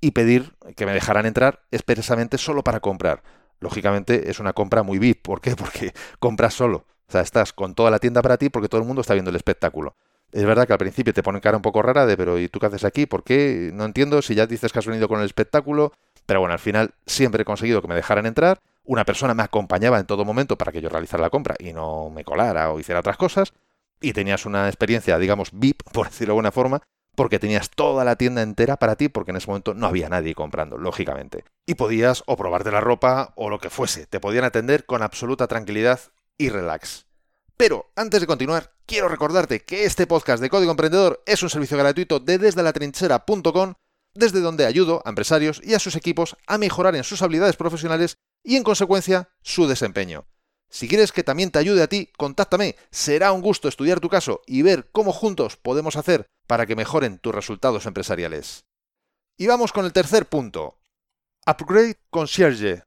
y 0.00 0.10
pedir 0.10 0.54
que 0.76 0.86
me 0.86 0.92
dejaran 0.92 1.26
entrar 1.26 1.62
expresamente 1.70 2.38
solo 2.38 2.64
para 2.64 2.80
comprar. 2.80 3.22
Lógicamente 3.60 4.30
es 4.30 4.40
una 4.40 4.52
compra 4.52 4.82
muy 4.82 4.98
VIP. 4.98 5.22
¿Por 5.22 5.40
qué? 5.40 5.56
Porque 5.56 5.92
compras 6.18 6.54
solo. 6.54 6.86
O 7.10 7.12
sea, 7.12 7.22
estás 7.22 7.52
con 7.52 7.74
toda 7.74 7.90
la 7.90 7.98
tienda 7.98 8.22
para 8.22 8.36
ti 8.36 8.50
porque 8.50 8.68
todo 8.68 8.80
el 8.80 8.86
mundo 8.86 9.00
está 9.00 9.14
viendo 9.14 9.30
el 9.30 9.36
espectáculo. 9.36 9.96
Es 10.30 10.44
verdad 10.44 10.64
que 10.68 10.72
al 10.72 10.78
principio 10.78 11.12
te 11.12 11.24
ponen 11.24 11.40
cara 11.40 11.56
un 11.56 11.62
poco 11.62 11.82
rara 11.82 12.06
de, 12.06 12.16
pero 12.16 12.38
¿y 12.38 12.48
tú 12.48 12.60
qué 12.60 12.66
haces 12.66 12.84
aquí? 12.84 13.04
¿Por 13.06 13.24
qué? 13.24 13.72
No 13.74 13.84
entiendo 13.84 14.22
si 14.22 14.36
ya 14.36 14.46
dices 14.46 14.72
que 14.72 14.78
has 14.78 14.86
venido 14.86 15.08
con 15.08 15.18
el 15.18 15.26
espectáculo. 15.26 15.92
Pero 16.24 16.38
bueno, 16.38 16.52
al 16.52 16.60
final 16.60 16.94
siempre 17.06 17.42
he 17.42 17.44
conseguido 17.44 17.82
que 17.82 17.88
me 17.88 17.96
dejaran 17.96 18.26
entrar. 18.26 18.60
Una 18.84 19.04
persona 19.04 19.34
me 19.34 19.42
acompañaba 19.42 19.98
en 19.98 20.06
todo 20.06 20.24
momento 20.24 20.56
para 20.56 20.70
que 20.70 20.80
yo 20.80 20.88
realizara 20.88 21.20
la 21.20 21.30
compra 21.30 21.56
y 21.58 21.72
no 21.72 22.10
me 22.10 22.22
colara 22.22 22.70
o 22.70 22.78
hiciera 22.78 23.00
otras 23.00 23.16
cosas. 23.16 23.54
Y 24.00 24.12
tenías 24.12 24.46
una 24.46 24.68
experiencia, 24.68 25.18
digamos, 25.18 25.50
VIP, 25.52 25.82
por 25.92 26.06
decirlo 26.06 26.34
de 26.34 26.36
alguna 26.36 26.52
forma, 26.52 26.80
porque 27.16 27.40
tenías 27.40 27.70
toda 27.70 28.04
la 28.04 28.14
tienda 28.14 28.42
entera 28.42 28.76
para 28.76 28.94
ti, 28.94 29.08
porque 29.08 29.32
en 29.32 29.38
ese 29.38 29.48
momento 29.48 29.74
no 29.74 29.88
había 29.88 30.08
nadie 30.08 30.36
comprando, 30.36 30.78
lógicamente. 30.78 31.42
Y 31.66 31.74
podías 31.74 32.22
o 32.26 32.36
probarte 32.36 32.70
la 32.70 32.80
ropa 32.80 33.32
o 33.34 33.50
lo 33.50 33.58
que 33.58 33.68
fuese. 33.68 34.06
Te 34.06 34.20
podían 34.20 34.44
atender 34.44 34.86
con 34.86 35.02
absoluta 35.02 35.48
tranquilidad 35.48 35.98
y 36.38 36.48
relax. 36.48 37.06
Pero 37.56 37.90
antes 37.94 38.20
de 38.20 38.26
continuar, 38.26 38.72
quiero 38.86 39.08
recordarte 39.08 39.60
que 39.60 39.84
este 39.84 40.06
podcast 40.06 40.42
de 40.42 40.48
Código 40.48 40.70
Emprendedor 40.70 41.22
es 41.26 41.42
un 41.42 41.50
servicio 41.50 41.76
gratuito 41.76 42.18
de 42.18 42.38
desde 42.38 42.62
la 42.62 42.72
trinchera.com, 42.72 43.74
desde 44.14 44.40
donde 44.40 44.66
ayudo 44.66 45.02
a 45.04 45.10
empresarios 45.10 45.60
y 45.62 45.74
a 45.74 45.78
sus 45.78 45.94
equipos 45.94 46.36
a 46.46 46.58
mejorar 46.58 46.96
en 46.96 47.04
sus 47.04 47.20
habilidades 47.20 47.56
profesionales 47.56 48.16
y 48.42 48.56
en 48.56 48.62
consecuencia 48.62 49.28
su 49.42 49.66
desempeño. 49.66 50.26
Si 50.70 50.88
quieres 50.88 51.12
que 51.12 51.24
también 51.24 51.50
te 51.50 51.58
ayude 51.58 51.82
a 51.82 51.88
ti, 51.88 52.10
contáctame. 52.16 52.76
Será 52.90 53.32
un 53.32 53.42
gusto 53.42 53.68
estudiar 53.68 54.00
tu 54.00 54.08
caso 54.08 54.40
y 54.46 54.62
ver 54.62 54.88
cómo 54.92 55.12
juntos 55.12 55.56
podemos 55.56 55.96
hacer 55.96 56.26
para 56.46 56.64
que 56.64 56.76
mejoren 56.76 57.18
tus 57.18 57.34
resultados 57.34 57.86
empresariales. 57.86 58.64
Y 59.36 59.48
vamos 59.48 59.72
con 59.72 59.84
el 59.84 59.92
tercer 59.92 60.26
punto. 60.26 60.80
Upgrade 61.46 61.96
Concierge 62.10 62.84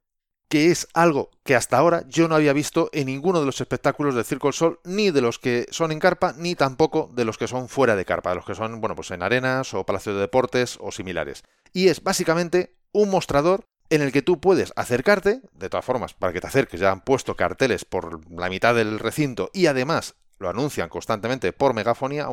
que 0.54 0.70
es 0.70 0.88
algo 0.94 1.32
que 1.44 1.56
hasta 1.56 1.80
ahora 1.80 2.04
yo 2.08 2.28
no 2.28 2.36
había 2.36 2.54
visto 2.54 2.92
en 2.94 3.08
ninguno 3.08 3.40
de 3.40 3.48
los 3.48 3.60
espectáculos 3.60 4.14
de 4.14 4.24
Circo 4.24 4.50
del 4.50 4.54
Sol, 4.54 4.80
ni 4.84 5.10
de 5.10 5.20
los 5.20 5.40
que 5.40 5.66
son 5.72 5.92
en 5.92 5.98
carpa, 5.98 6.36
ni 6.38 6.54
tampoco 6.54 7.10
de 7.12 7.26
los 7.26 7.40
que 7.40 7.48
son 7.48 7.70
fuera 7.70 7.96
de 7.96 8.06
carpa, 8.06 8.30
de 8.30 8.36
los 8.36 8.46
que 8.46 8.54
son, 8.54 8.80
bueno, 8.80 8.96
pues 8.96 9.10
en 9.10 9.24
arenas 9.24 9.74
o 9.74 9.84
palacio 9.84 10.14
de 10.14 10.22
deportes 10.22 10.78
o 10.80 10.92
similares. 10.92 11.42
Y 11.74 11.88
es 11.88 12.04
básicamente 12.04 12.76
un 12.92 13.10
mostrador 13.10 13.66
en 13.90 14.04
el 14.04 14.12
que 14.12 14.22
tú 14.22 14.40
puedes 14.40 14.74
acercarte, 14.76 15.42
de 15.54 15.70
todas 15.70 15.86
formas, 15.86 16.14
para 16.14 16.32
que 16.32 16.40
te 16.40 16.46
acerques, 16.46 16.80
ya 16.80 16.92
han 16.92 17.02
puesto 17.02 17.36
carteles 17.36 17.84
por 17.84 18.30
la 18.30 18.48
mitad 18.48 18.76
del 18.76 19.00
recinto 19.00 19.50
y 19.54 19.66
además 19.66 20.14
lo 20.38 20.50
anuncian 20.50 20.88
constantemente 20.88 21.52
por 21.52 21.74
megafonía, 21.74 22.28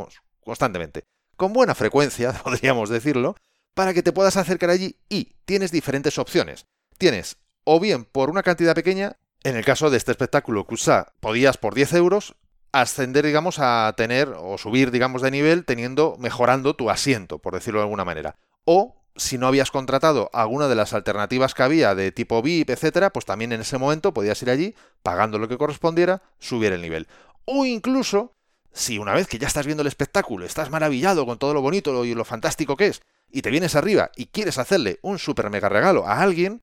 constantemente, 0.44 1.05
con 1.38 1.55
buena 1.55 1.75
frecuencia, 1.75 2.34
podríamos 2.44 2.90
decirlo, 2.90 3.34
para 3.73 3.95
que 3.95 4.02
te 4.02 4.12
puedas 4.12 4.37
acercar 4.37 4.68
allí 4.68 4.99
y 5.09 5.37
tienes 5.47 5.73
diferentes 5.73 6.18
opciones. 6.18 6.66
Tienes 6.99 7.38
o 7.64 7.81
bien 7.81 8.05
por 8.05 8.31
una 8.31 8.43
cantidad 8.43 8.75
pequeña, 8.75 9.17
en 9.43 9.57
el 9.57 9.64
caso 9.64 9.90
de 9.90 9.97
este 9.97 10.12
espectáculo 10.12 10.67
Kusa, 10.67 11.12
podías 11.21 11.57
por 11.57 11.75
10 11.75 11.95
euros 11.95 12.37
ascender, 12.73 13.26
digamos, 13.26 13.59
a 13.59 13.93
tener 13.97 14.35
o 14.38 14.59
subir, 14.59 14.90
digamos, 14.90 15.23
de 15.23 15.31
nivel 15.31 15.64
teniendo, 15.64 16.17
mejorando 16.19 16.75
tu 16.75 16.90
asiento, 16.90 17.38
por 17.38 17.55
decirlo 17.55 17.81
de 17.81 17.85
alguna 17.85 18.05
manera. 18.05 18.37
O 18.64 18.97
si 19.17 19.38
no 19.38 19.47
habías 19.47 19.71
contratado 19.71 20.31
alguna 20.33 20.69
de 20.69 20.75
las 20.75 20.93
alternativas 20.93 21.55
que 21.55 21.62
había 21.62 21.95
de 21.95 22.12
tipo 22.12 22.43
VIP, 22.43 22.71
etcétera, 22.71 23.11
pues 23.11 23.25
también 23.25 23.52
en 23.52 23.61
ese 23.61 23.79
momento 23.79 24.14
podías 24.14 24.40
ir 24.43 24.50
allí, 24.50 24.75
pagando 25.02 25.38
lo 25.38 25.49
que 25.49 25.59
correspondiera, 25.59 26.23
subir 26.38 26.73
el 26.73 26.83
nivel. 26.83 27.09
O 27.45 27.67
incluso, 27.67 28.37
si 28.73 28.99
una 28.99 29.14
vez 29.14 29.26
que 29.26 29.38
ya 29.38 29.49
estás 29.49 29.67
viendo 29.67 29.83
el 29.83 29.88
espectáculo, 29.88 30.47
estás 30.47 30.71
maravillado 30.71 31.26
con 31.26 31.38
todo 31.38 31.55
lo 31.55 31.62
bonito 31.62 32.05
y 32.05 32.14
lo 32.14 32.25
fantástico 32.25 32.76
que 32.76 32.87
es, 32.87 33.02
y 33.31 33.43
te 33.43 33.50
vienes 33.50 33.75
arriba 33.75 34.11
y 34.17 34.26
quieres 34.26 34.59
hacerle 34.59 34.99
un 35.02 35.19
super 35.19 35.50
mega 35.50 35.69
regalo 35.69 36.07
a 36.07 36.21
alguien, 36.21 36.62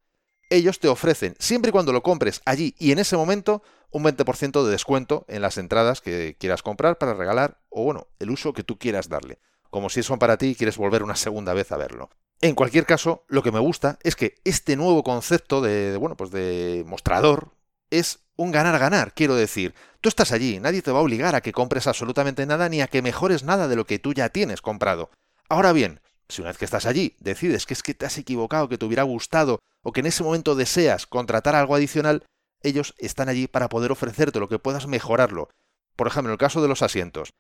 ellos 0.49 0.79
te 0.79 0.87
ofrecen, 0.87 1.35
siempre 1.39 1.69
y 1.69 1.71
cuando 1.71 1.93
lo 1.93 2.03
compres 2.03 2.41
allí 2.45 2.75
y 2.77 2.91
en 2.91 2.99
ese 2.99 3.17
momento, 3.17 3.63
un 3.91 4.03
20% 4.03 4.63
de 4.63 4.71
descuento 4.71 5.25
en 5.27 5.41
las 5.41 5.57
entradas 5.57 6.01
que 6.01 6.35
quieras 6.39 6.63
comprar 6.63 6.97
para 6.97 7.13
regalar 7.13 7.59
o 7.69 7.83
bueno, 7.83 8.07
el 8.19 8.31
uso 8.31 8.53
que 8.53 8.63
tú 8.63 8.77
quieras 8.77 9.09
darle. 9.09 9.39
Como 9.69 9.89
si 9.89 10.03
son 10.03 10.19
para 10.19 10.37
ti 10.37 10.47
y 10.47 10.55
quieres 10.55 10.77
volver 10.77 11.03
una 11.03 11.15
segunda 11.15 11.53
vez 11.53 11.71
a 11.71 11.77
verlo. 11.77 12.09
En 12.39 12.55
cualquier 12.55 12.85
caso, 12.85 13.25
lo 13.27 13.43
que 13.43 13.51
me 13.51 13.59
gusta 13.59 13.97
es 14.03 14.15
que 14.15 14.35
este 14.43 14.75
nuevo 14.75 15.03
concepto 15.03 15.61
de, 15.61 15.97
bueno, 15.97 16.15
pues 16.15 16.31
de 16.31 16.83
mostrador 16.85 17.51
es 17.89 18.19
un 18.35 18.51
ganar-ganar, 18.51 19.13
quiero 19.13 19.35
decir. 19.35 19.73
Tú 20.01 20.09
estás 20.09 20.31
allí, 20.31 20.59
nadie 20.59 20.81
te 20.81 20.91
va 20.91 20.99
a 20.99 21.01
obligar 21.01 21.35
a 21.35 21.41
que 21.41 21.51
compres 21.51 21.87
absolutamente 21.87 22.45
nada 22.45 22.69
ni 22.69 22.81
a 22.81 22.87
que 22.87 23.01
mejores 23.01 23.43
nada 23.43 23.67
de 23.67 23.75
lo 23.75 23.85
que 23.85 23.99
tú 23.99 24.13
ya 24.13 24.29
tienes 24.29 24.61
comprado. 24.61 25.09
Ahora 25.49 25.73
bien, 25.73 25.99
si 26.29 26.41
una 26.41 26.49
vez 26.49 26.57
que 26.57 26.65
estás 26.65 26.85
allí 26.85 27.15
decides 27.19 27.65
que 27.65 27.73
es 27.73 27.83
que 27.83 27.93
te 27.93 28.05
has 28.05 28.17
equivocado, 28.17 28.69
que 28.69 28.77
te 28.77 28.85
hubiera 28.85 29.03
gustado 29.03 29.59
o 29.83 29.91
que 29.91 30.01
en 30.01 30.07
ese 30.07 30.23
momento 30.23 30.55
deseas 30.55 31.05
contratar 31.05 31.55
algo 31.55 31.75
adicional, 31.75 32.23
ellos 32.61 32.93
están 32.97 33.29
allí 33.29 33.47
para 33.47 33.69
poder 33.69 33.91
ofrecerte 33.91 34.39
lo 34.39 34.49
que 34.49 34.59
puedas 34.59 34.87
mejorarlo. 34.87 35.49
Por 35.95 36.07
ejemplo, 36.07 36.29
en 36.29 36.33
el 36.33 36.39
caso 36.39 36.61
de 36.61 36.67
los 36.67 36.81
asientos. 36.81 37.33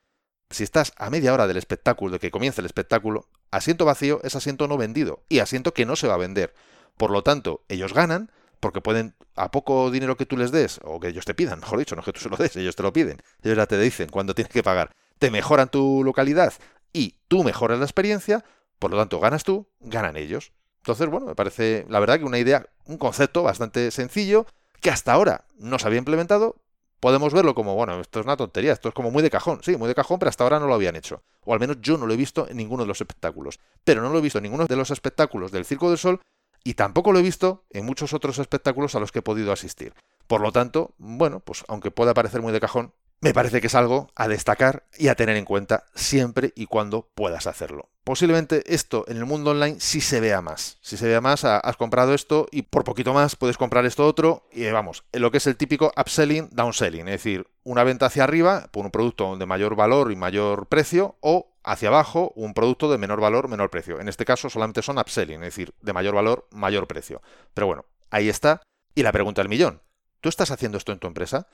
Si 0.49 0.63
estás 0.63 0.93
a 0.97 1.09
media 1.09 1.33
hora 1.33 1.47
del 1.47 1.57
espectáculo, 1.57 2.13
de 2.13 2.19
que 2.19 2.31
comience 2.31 2.61
el 2.61 2.65
espectáculo, 2.65 3.27
asiento 3.51 3.83
vacío 3.83 4.21
es 4.23 4.35
asiento 4.35 4.67
no 4.67 4.77
vendido 4.77 5.23
y 5.27 5.39
asiento 5.39 5.73
que 5.73 5.85
no 5.85 5.95
se 5.95 6.07
va 6.07 6.13
a 6.13 6.17
vender. 6.17 6.53
Por 6.95 7.11
lo 7.11 7.21
tanto, 7.21 7.65
ellos 7.67 7.93
ganan 7.93 8.31
porque 8.59 8.81
pueden, 8.81 9.15
a 9.35 9.51
poco 9.51 9.91
dinero 9.91 10.17
que 10.17 10.25
tú 10.25 10.37
les 10.37 10.51
des, 10.51 10.79
o 10.83 10.99
que 10.99 11.09
ellos 11.09 11.25
te 11.25 11.33
pidan, 11.33 11.59
mejor 11.59 11.79
dicho, 11.79 11.95
no 11.95 12.01
que 12.01 12.13
tú 12.13 12.19
se 12.19 12.29
lo 12.29 12.37
des, 12.37 12.55
ellos 12.55 12.75
te 12.75 12.83
lo 12.83 12.91
piden, 12.91 13.21
ellos 13.43 13.57
ya 13.57 13.65
te 13.67 13.77
dicen 13.77 14.09
cuándo 14.09 14.33
tienes 14.33 14.51
que 14.51 14.63
pagar, 14.63 14.91
te 15.19 15.29
mejoran 15.29 15.69
tu 15.69 16.03
localidad 16.03 16.53
y 16.91 17.17
tú 17.27 17.43
mejoras 17.43 17.77
la 17.77 17.85
experiencia, 17.85 18.43
por 18.79 18.91
lo 18.91 18.97
tanto 18.97 19.19
ganas 19.19 19.43
tú, 19.43 19.67
ganan 19.79 20.17
ellos. 20.17 20.51
Entonces, 20.79 21.09
bueno, 21.09 21.25
me 21.25 21.35
parece 21.35 21.85
la 21.89 21.99
verdad 21.99 22.19
que 22.19 22.25
una 22.25 22.39
idea, 22.39 22.65
un 22.85 22.97
concepto 22.97 23.43
bastante 23.43 23.91
sencillo 23.91 24.45
que 24.81 24.89
hasta 24.89 25.11
ahora 25.13 25.45
no 25.57 25.79
se 25.79 25.87
había 25.87 25.99
implementado. 25.99 26.55
Podemos 26.99 27.33
verlo 27.33 27.53
como, 27.53 27.75
bueno, 27.75 27.99
esto 27.99 28.19
es 28.19 28.25
una 28.25 28.37
tontería, 28.37 28.73
esto 28.73 28.89
es 28.89 28.95
como 28.95 29.11
muy 29.11 29.21
de 29.21 29.29
cajón, 29.29 29.59
sí, 29.61 29.77
muy 29.77 29.87
de 29.87 29.93
cajón, 29.93 30.17
pero 30.17 30.29
hasta 30.29 30.43
ahora 30.43 30.59
no 30.59 30.67
lo 30.67 30.73
habían 30.73 30.95
hecho. 30.95 31.21
O 31.45 31.53
al 31.53 31.59
menos 31.59 31.77
yo 31.81 31.97
no 31.97 32.07
lo 32.07 32.13
he 32.13 32.17
visto 32.17 32.47
en 32.49 32.57
ninguno 32.57 32.83
de 32.83 32.87
los 32.87 33.01
espectáculos. 33.01 33.59
Pero 33.83 34.01
no 34.01 34.09
lo 34.09 34.17
he 34.17 34.21
visto 34.21 34.39
en 34.39 34.43
ninguno 34.43 34.65
de 34.65 34.75
los 34.75 34.89
espectáculos 34.89 35.51
del 35.51 35.65
Circo 35.65 35.89
del 35.89 35.99
Sol 35.99 36.21
y 36.63 36.73
tampoco 36.73 37.11
lo 37.11 37.19
he 37.19 37.21
visto 37.21 37.65
en 37.69 37.85
muchos 37.85 38.13
otros 38.13 38.39
espectáculos 38.39 38.95
a 38.95 38.99
los 38.99 39.11
que 39.11 39.19
he 39.19 39.21
podido 39.21 39.51
asistir. 39.51 39.93
Por 40.27 40.41
lo 40.41 40.51
tanto, 40.51 40.95
bueno, 40.97 41.39
pues 41.39 41.63
aunque 41.67 41.91
pueda 41.91 42.13
parecer 42.13 42.41
muy 42.41 42.51
de 42.51 42.59
cajón, 42.59 42.93
me 43.19 43.33
parece 43.33 43.61
que 43.61 43.67
es 43.67 43.75
algo 43.75 44.11
a 44.15 44.27
destacar 44.27 44.83
y 44.97 45.07
a 45.07 45.15
tener 45.15 45.37
en 45.37 45.45
cuenta 45.45 45.85
siempre 45.95 46.53
y 46.55 46.67
cuando 46.67 47.09
puedas 47.15 47.47
hacerlo. 47.47 47.89
Posiblemente 48.03 48.63
esto 48.73 49.03
en 49.07 49.17
el 49.17 49.25
mundo 49.25 49.51
online 49.51 49.77
sí 49.79 50.01
se 50.01 50.21
vea 50.21 50.41
más. 50.41 50.77
Si 50.81 50.95
se 50.97 51.07
vea 51.07 51.19
más, 51.19 51.43
has 51.43 51.77
comprado 51.77 52.13
esto 52.13 52.47
y 52.51 52.61
por 52.61 52.83
poquito 52.83 53.13
más 53.13 53.35
puedes 53.35 53.57
comprar 53.57 53.85
esto 53.85 54.05
otro 54.05 54.47
y 54.51 54.65
vamos, 54.69 55.03
lo 55.11 55.31
que 55.31 55.39
es 55.39 55.47
el 55.47 55.57
típico 55.57 55.91
upselling, 55.97 56.49
downselling, 56.51 57.07
es 57.07 57.23
decir, 57.23 57.47
una 57.63 57.83
venta 57.83 58.05
hacia 58.05 58.23
arriba 58.23 58.69
por 58.71 58.85
un 58.85 58.91
producto 58.91 59.35
de 59.35 59.45
mayor 59.45 59.75
valor 59.75 60.11
y 60.11 60.15
mayor 60.15 60.67
precio 60.67 61.17
o 61.19 61.51
hacia 61.63 61.89
abajo 61.89 62.31
un 62.35 62.53
producto 62.53 62.89
de 62.89 62.97
menor 62.97 63.19
valor, 63.19 63.49
menor 63.49 63.69
precio. 63.69 63.99
En 63.99 64.07
este 64.07 64.23
caso 64.23 64.49
solamente 64.49 64.81
son 64.81 64.99
upselling, 64.99 65.43
es 65.43 65.55
decir, 65.55 65.73
de 65.81 65.91
mayor 65.91 66.15
valor, 66.15 66.47
mayor 66.51 66.87
precio. 66.87 67.21
Pero 67.53 67.67
bueno, 67.67 67.85
ahí 68.09 68.29
está. 68.29 68.61
Y 68.95 69.03
la 69.03 69.11
pregunta 69.11 69.41
del 69.41 69.49
millón, 69.49 69.81
¿tú 70.21 70.29
estás 70.29 70.51
haciendo 70.51 70.77
esto 70.77 70.91
en 70.91 70.99
tu 70.99 71.07
empresa? 71.07 71.47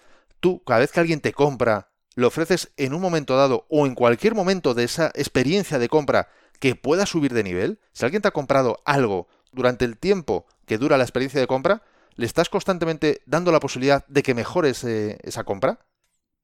tú, 0.44 0.62
cada 0.66 0.82
vez 0.82 0.92
que 0.92 1.00
alguien 1.00 1.22
te 1.22 1.32
compra, 1.32 1.90
lo 2.16 2.28
ofreces 2.28 2.74
en 2.76 2.94
un 2.94 3.02
momento 3.02 3.38
dado 3.38 3.66
o 3.70 3.88
en 3.88 3.96
cualquier 3.96 4.36
momento 4.36 4.74
de 4.74 4.84
esa 4.84 5.08
experiencia 5.16 5.80
de 5.80 5.88
compra 5.88 6.28
que 6.60 6.76
pueda 6.76 7.06
subir 7.06 7.34
de 7.34 7.44
nivel. 7.44 7.80
Si 7.94 8.04
alguien 8.04 8.22
te 8.22 8.28
ha 8.28 8.32
comprado 8.32 8.82
algo 8.84 9.30
durante 9.54 9.86
el 9.86 9.98
tiempo 9.98 10.46
que 10.66 10.78
dura 10.78 10.98
la 10.98 11.06
experiencia 11.06 11.40
de 11.40 11.48
compra, 11.48 11.82
¿le 12.16 12.26
estás 12.26 12.50
constantemente 12.50 13.22
dando 13.26 13.54
la 13.54 13.62
posibilidad 13.62 14.06
de 14.08 14.22
que 14.22 14.36
mejores 14.36 14.84
esa 14.84 15.46
compra? 15.46 15.80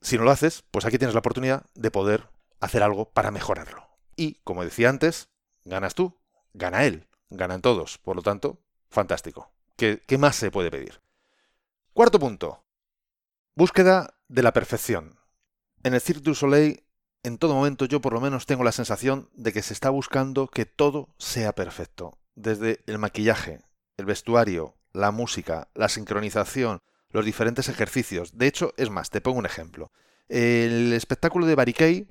Si 0.02 0.18
no 0.18 0.24
lo 0.24 0.32
haces, 0.32 0.64
pues 0.72 0.86
aquí 0.86 0.98
tienes 0.98 1.14
la 1.14 1.20
oportunidad 1.20 1.66
de 1.76 1.92
poder 1.92 2.30
hacer 2.62 2.84
algo 2.84 3.10
para 3.12 3.32
mejorarlo. 3.32 3.86
Y, 4.16 4.36
como 4.46 4.64
decía 4.64 4.88
antes, 4.88 5.28
ganas 5.66 5.94
tú, 5.94 6.18
gana 6.54 6.86
él, 6.86 7.06
ganan 7.30 7.62
todos. 7.62 7.98
Por 7.98 8.16
lo 8.16 8.22
tanto, 8.22 8.62
fantástico. 8.90 9.52
¿Qué, 9.76 10.02
qué 10.08 10.18
más 10.18 10.38
se 10.38 10.52
puede 10.52 10.72
pedir? 10.72 11.02
Cuarto 12.00 12.18
punto. 12.18 12.64
Búsqueda 13.58 14.16
de 14.30 14.42
la 14.42 14.54
perfección. 14.54 15.20
En 15.84 15.94
el 15.94 16.00
Cirque 16.00 16.22
du 16.22 16.34
Soleil, 16.34 16.86
en 17.24 17.38
todo 17.38 17.54
momento 17.54 17.84
yo 17.84 18.00
por 18.00 18.14
lo 18.14 18.22
menos 18.22 18.46
tengo 18.46 18.64
la 18.64 18.72
sensación 18.72 19.30
de 19.34 19.52
que 19.52 19.62
se 19.62 19.74
está 19.74 19.90
buscando 19.90 20.48
que 20.48 20.66
todo 20.66 21.14
sea 21.18 21.52
perfecto. 21.52 22.18
Desde 22.36 22.80
el 22.86 23.00
maquillaje, 23.00 23.60
el 23.98 24.06
vestuario, 24.06 24.78
la 24.94 25.12
música, 25.12 25.68
la 25.76 25.90
sincronización, 25.90 26.80
los 27.10 27.26
diferentes 27.26 27.68
ejercicios. 27.68 28.38
De 28.38 28.48
hecho, 28.48 28.74
es 28.78 28.90
más, 28.90 29.10
te 29.10 29.20
pongo 29.20 29.40
un 29.40 29.46
ejemplo. 29.46 29.92
El 30.30 30.94
espectáculo 30.94 31.48
de 31.48 31.56
Barricade 31.56 32.08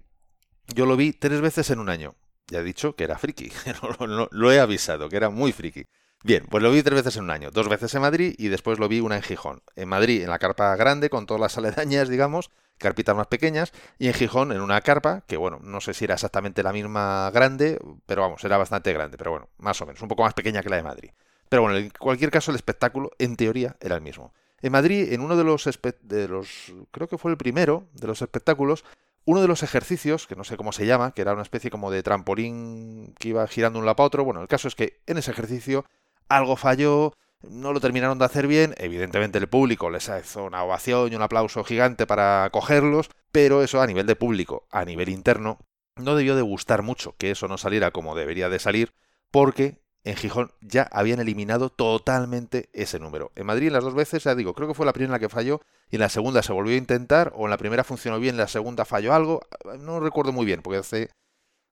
yo 0.66 0.84
lo 0.84 0.98
vi 0.98 1.14
tres 1.14 1.40
veces 1.40 1.70
en 1.70 1.78
un 1.78 1.88
año. 1.88 2.14
Ya 2.48 2.58
he 2.58 2.62
dicho 2.62 2.94
que 2.94 3.04
era 3.04 3.16
friki, 3.16 3.50
lo 4.32 4.52
he 4.52 4.60
avisado, 4.60 5.08
que 5.08 5.16
era 5.16 5.30
muy 5.30 5.52
friki. 5.52 5.86
Bien, 6.24 6.44
pues 6.50 6.64
lo 6.64 6.72
vi 6.72 6.82
tres 6.82 6.96
veces 6.96 7.16
en 7.16 7.24
un 7.24 7.30
año, 7.30 7.50
dos 7.52 7.68
veces 7.68 7.94
en 7.94 8.02
Madrid 8.02 8.34
y 8.38 8.48
después 8.48 8.80
lo 8.80 8.88
vi 8.88 9.00
una 9.00 9.16
en 9.16 9.22
Gijón. 9.22 9.62
En 9.76 9.88
Madrid 9.88 10.22
en 10.22 10.30
la 10.30 10.40
carpa 10.40 10.74
grande 10.74 11.10
con 11.10 11.26
todas 11.26 11.40
las 11.40 11.56
aledañas, 11.58 12.08
digamos, 12.08 12.50
carpitas 12.76 13.14
más 13.14 13.28
pequeñas, 13.28 13.72
y 13.98 14.08
en 14.08 14.14
Gijón 14.14 14.50
en 14.50 14.60
una 14.60 14.80
carpa 14.80 15.22
que, 15.28 15.36
bueno, 15.36 15.60
no 15.62 15.80
sé 15.80 15.94
si 15.94 16.04
era 16.04 16.14
exactamente 16.14 16.62
la 16.64 16.72
misma 16.72 17.30
grande, 17.32 17.78
pero 18.06 18.22
vamos, 18.22 18.42
era 18.44 18.56
bastante 18.56 18.92
grande, 18.92 19.16
pero 19.16 19.30
bueno, 19.30 19.48
más 19.58 19.80
o 19.80 19.86
menos, 19.86 20.02
un 20.02 20.08
poco 20.08 20.24
más 20.24 20.34
pequeña 20.34 20.62
que 20.62 20.70
la 20.70 20.76
de 20.76 20.82
Madrid. 20.82 21.10
Pero 21.48 21.62
bueno, 21.62 21.78
en 21.78 21.90
cualquier 21.90 22.30
caso 22.30 22.50
el 22.50 22.56
espectáculo 22.56 23.10
en 23.18 23.36
teoría 23.36 23.76
era 23.80 23.94
el 23.94 24.02
mismo. 24.02 24.34
En 24.60 24.72
Madrid, 24.72 25.12
en 25.12 25.20
uno 25.20 25.36
de 25.36 25.44
los, 25.44 25.68
de 26.02 26.28
los 26.28 26.72
creo 26.90 27.06
que 27.06 27.18
fue 27.18 27.30
el 27.30 27.36
primero 27.36 27.86
de 27.94 28.08
los 28.08 28.22
espectáculos, 28.22 28.84
uno 29.24 29.40
de 29.40 29.48
los 29.48 29.62
ejercicios, 29.62 30.26
que 30.26 30.34
no 30.34 30.42
sé 30.42 30.56
cómo 30.56 30.72
se 30.72 30.84
llama, 30.84 31.12
que 31.12 31.22
era 31.22 31.32
una 31.32 31.42
especie 31.42 31.70
como 31.70 31.90
de 31.90 32.02
trampolín 32.02 33.14
que 33.18 33.28
iba 33.28 33.46
girando 33.46 33.78
un 33.78 33.84
lado 33.84 33.96
para 33.96 34.06
otro, 34.06 34.24
bueno, 34.24 34.42
el 34.42 34.48
caso 34.48 34.66
es 34.66 34.74
que 34.74 35.00
en 35.06 35.18
ese 35.18 35.30
ejercicio 35.30 35.84
algo 36.28 36.56
falló, 36.56 37.14
no 37.42 37.72
lo 37.72 37.80
terminaron 37.80 38.18
de 38.18 38.24
hacer 38.24 38.46
bien, 38.46 38.74
evidentemente 38.78 39.38
el 39.38 39.48
público 39.48 39.90
les 39.90 40.08
hizo 40.08 40.44
una 40.44 40.64
ovación 40.64 41.12
y 41.12 41.16
un 41.16 41.22
aplauso 41.22 41.64
gigante 41.64 42.06
para 42.06 42.48
cogerlos, 42.52 43.10
pero 43.32 43.62
eso 43.62 43.80
a 43.80 43.86
nivel 43.86 44.06
de 44.06 44.16
público, 44.16 44.66
a 44.70 44.84
nivel 44.84 45.08
interno, 45.08 45.58
no 45.96 46.14
debió 46.14 46.36
de 46.36 46.42
gustar 46.42 46.82
mucho 46.82 47.14
que 47.16 47.30
eso 47.30 47.48
no 47.48 47.58
saliera 47.58 47.90
como 47.90 48.16
debería 48.16 48.48
de 48.48 48.58
salir, 48.58 48.92
porque 49.30 49.80
en 50.04 50.16
Gijón 50.16 50.52
ya 50.60 50.88
habían 50.90 51.20
eliminado 51.20 51.70
totalmente 51.70 52.70
ese 52.72 52.98
número. 52.98 53.32
En 53.34 53.46
Madrid 53.46 53.70
las 53.70 53.84
dos 53.84 53.94
veces, 53.94 54.24
ya 54.24 54.34
digo, 54.34 54.54
creo 54.54 54.68
que 54.68 54.74
fue 54.74 54.86
la 54.86 54.92
primera 54.92 55.12
la 55.12 55.18
que 55.18 55.28
falló 55.28 55.60
y 55.90 55.96
en 55.96 56.00
la 56.00 56.08
segunda 56.08 56.42
se 56.42 56.52
volvió 56.52 56.74
a 56.74 56.78
intentar, 56.78 57.32
o 57.36 57.44
en 57.44 57.50
la 57.50 57.58
primera 57.58 57.84
funcionó 57.84 58.18
bien, 58.18 58.34
en 58.34 58.40
la 58.40 58.48
segunda 58.48 58.84
falló 58.84 59.12
algo, 59.12 59.42
no 59.80 60.00
recuerdo 60.00 60.32
muy 60.32 60.46
bien, 60.46 60.62
porque 60.62 60.78
hace, 60.78 61.10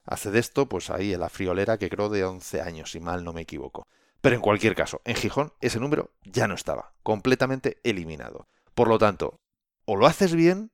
hace 0.04 0.30
de 0.30 0.38
esto, 0.38 0.68
pues 0.68 0.90
ahí 0.90 1.14
en 1.14 1.20
la 1.20 1.28
friolera 1.28 1.78
que 1.78 1.88
creo 1.88 2.08
de 2.08 2.24
11 2.24 2.60
años, 2.60 2.90
si 2.90 3.00
mal 3.00 3.24
no 3.24 3.32
me 3.32 3.42
equivoco. 3.42 3.86
Pero 4.20 4.36
en 4.36 4.42
cualquier 4.42 4.74
caso, 4.74 5.00
en 5.04 5.16
Gijón 5.16 5.52
ese 5.60 5.80
número 5.80 6.12
ya 6.24 6.48
no 6.48 6.54
estaba, 6.54 6.94
completamente 7.02 7.80
eliminado. 7.84 8.48
Por 8.74 8.88
lo 8.88 8.98
tanto, 8.98 9.40
o 9.84 9.96
lo 9.96 10.06
haces 10.06 10.34
bien, 10.34 10.72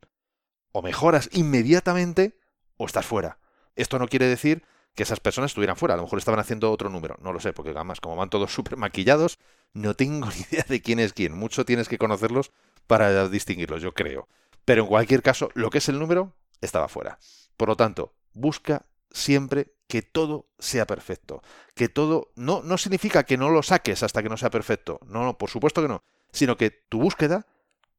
o 0.72 0.82
mejoras 0.82 1.28
inmediatamente, 1.32 2.38
o 2.76 2.86
estás 2.86 3.06
fuera. 3.06 3.38
Esto 3.76 3.98
no 3.98 4.08
quiere 4.08 4.26
decir 4.26 4.64
que 4.94 5.02
esas 5.02 5.20
personas 5.20 5.50
estuvieran 5.50 5.76
fuera, 5.76 5.94
a 5.94 5.96
lo 5.96 6.02
mejor 6.02 6.18
estaban 6.18 6.40
haciendo 6.40 6.70
otro 6.70 6.90
número, 6.90 7.16
no 7.20 7.32
lo 7.32 7.40
sé, 7.40 7.52
porque 7.52 7.70
además 7.70 8.00
como 8.00 8.16
van 8.16 8.30
todos 8.30 8.52
súper 8.54 8.76
maquillados, 8.76 9.38
no 9.72 9.94
tengo 9.94 10.28
ni 10.28 10.40
idea 10.50 10.64
de 10.68 10.82
quién 10.82 10.98
es 10.98 11.12
quién, 11.12 11.36
mucho 11.36 11.64
tienes 11.64 11.88
que 11.88 11.98
conocerlos 11.98 12.52
para 12.86 13.28
distinguirlos, 13.28 13.82
yo 13.82 13.94
creo. 13.94 14.28
Pero 14.64 14.82
en 14.82 14.88
cualquier 14.88 15.22
caso, 15.22 15.50
lo 15.54 15.70
que 15.70 15.78
es 15.78 15.88
el 15.88 15.98
número 15.98 16.34
estaba 16.60 16.88
fuera. 16.88 17.18
Por 17.56 17.68
lo 17.68 17.76
tanto, 17.76 18.14
busca 18.32 18.86
siempre 19.12 19.74
que 19.88 20.02
todo 20.02 20.46
sea 20.58 20.86
perfecto. 20.86 21.42
Que 21.74 21.88
todo 21.88 22.32
no, 22.34 22.62
no 22.62 22.78
significa 22.78 23.24
que 23.24 23.36
no 23.36 23.50
lo 23.50 23.62
saques 23.62 24.02
hasta 24.02 24.22
que 24.22 24.28
no 24.28 24.36
sea 24.36 24.50
perfecto. 24.50 25.00
No, 25.06 25.24
no, 25.24 25.38
por 25.38 25.50
supuesto 25.50 25.82
que 25.82 25.88
no. 25.88 26.02
Sino 26.32 26.56
que 26.56 26.70
tu 26.70 26.98
búsqueda, 26.98 27.46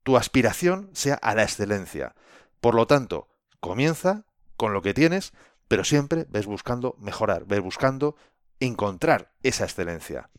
tu 0.03 0.17
aspiración 0.17 0.89
sea 0.93 1.15
a 1.15 1.36
la 1.36 1.43
excelencia. 1.43 2.15
Por 2.62 2.75
lo 2.75 2.88
tanto, 2.88 3.27
comienza 3.60 4.25
con 4.58 4.74
lo 4.74 4.82
que 4.82 4.93
tienes, 4.93 5.34
pero 5.67 5.84
siempre 5.84 6.25
ves 6.29 6.46
buscando 6.46 6.96
mejorar, 7.00 7.46
ves 7.46 7.62
buscando 7.62 8.15
encontrar 8.60 9.32
esa 9.43 9.65
excelencia. 9.65 10.29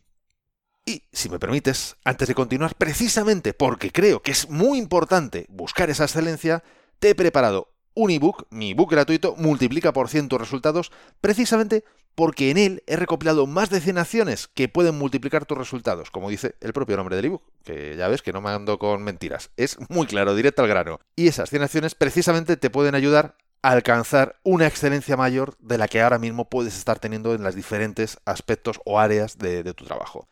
Y, 0.85 1.03
si 1.11 1.29
me 1.29 1.39
permites, 1.39 1.95
antes 2.03 2.27
de 2.27 2.35
continuar, 2.35 2.75
precisamente 2.75 3.53
porque 3.53 3.91
creo 3.91 4.21
que 4.21 4.31
es 4.31 4.49
muy 4.49 4.77
importante 4.77 5.45
buscar 5.49 5.89
esa 5.89 6.03
excelencia, 6.03 6.63
te 6.99 7.09
he 7.09 7.15
preparado 7.15 7.74
un 7.95 8.11
ebook, 8.11 8.45
mi 8.51 8.71
ebook 8.71 8.91
gratuito, 8.91 9.35
multiplica 9.37 9.93
por 9.93 10.09
ciento 10.09 10.37
resultados, 10.37 10.91
precisamente 11.21 11.83
porque 12.15 12.49
en 12.49 12.57
él 12.57 12.83
he 12.87 12.95
recopilado 12.95 13.45
más 13.45 13.69
de 13.69 13.81
100 13.81 13.97
acciones 13.97 14.47
que 14.47 14.69
pueden 14.69 14.97
multiplicar 14.97 15.45
tus 15.45 15.57
resultados, 15.57 16.11
como 16.11 16.29
dice 16.29 16.55
el 16.61 16.73
propio 16.73 16.97
nombre 16.97 17.15
del 17.15 17.25
ebook, 17.25 17.43
que 17.63 17.95
ya 17.97 18.07
ves 18.07 18.21
que 18.21 18.33
no 18.33 18.41
me 18.41 18.49
ando 18.49 18.79
con 18.79 19.03
mentiras, 19.03 19.51
es 19.57 19.77
muy 19.89 20.07
claro, 20.07 20.35
directo 20.35 20.61
al 20.61 20.69
grano. 20.69 20.99
Y 21.15 21.27
esas 21.27 21.49
100 21.49 21.63
acciones 21.63 21.95
precisamente 21.95 22.57
te 22.57 22.69
pueden 22.69 22.95
ayudar 22.95 23.35
a 23.61 23.71
alcanzar 23.71 24.39
una 24.43 24.67
excelencia 24.67 25.17
mayor 25.17 25.55
de 25.59 25.77
la 25.77 25.87
que 25.87 26.01
ahora 26.01 26.19
mismo 26.19 26.49
puedes 26.49 26.77
estar 26.77 26.99
teniendo 26.99 27.33
en 27.33 27.43
los 27.43 27.55
diferentes 27.55 28.17
aspectos 28.25 28.79
o 28.85 28.99
áreas 28.99 29.37
de, 29.37 29.63
de 29.63 29.73
tu 29.73 29.85
trabajo. 29.85 30.27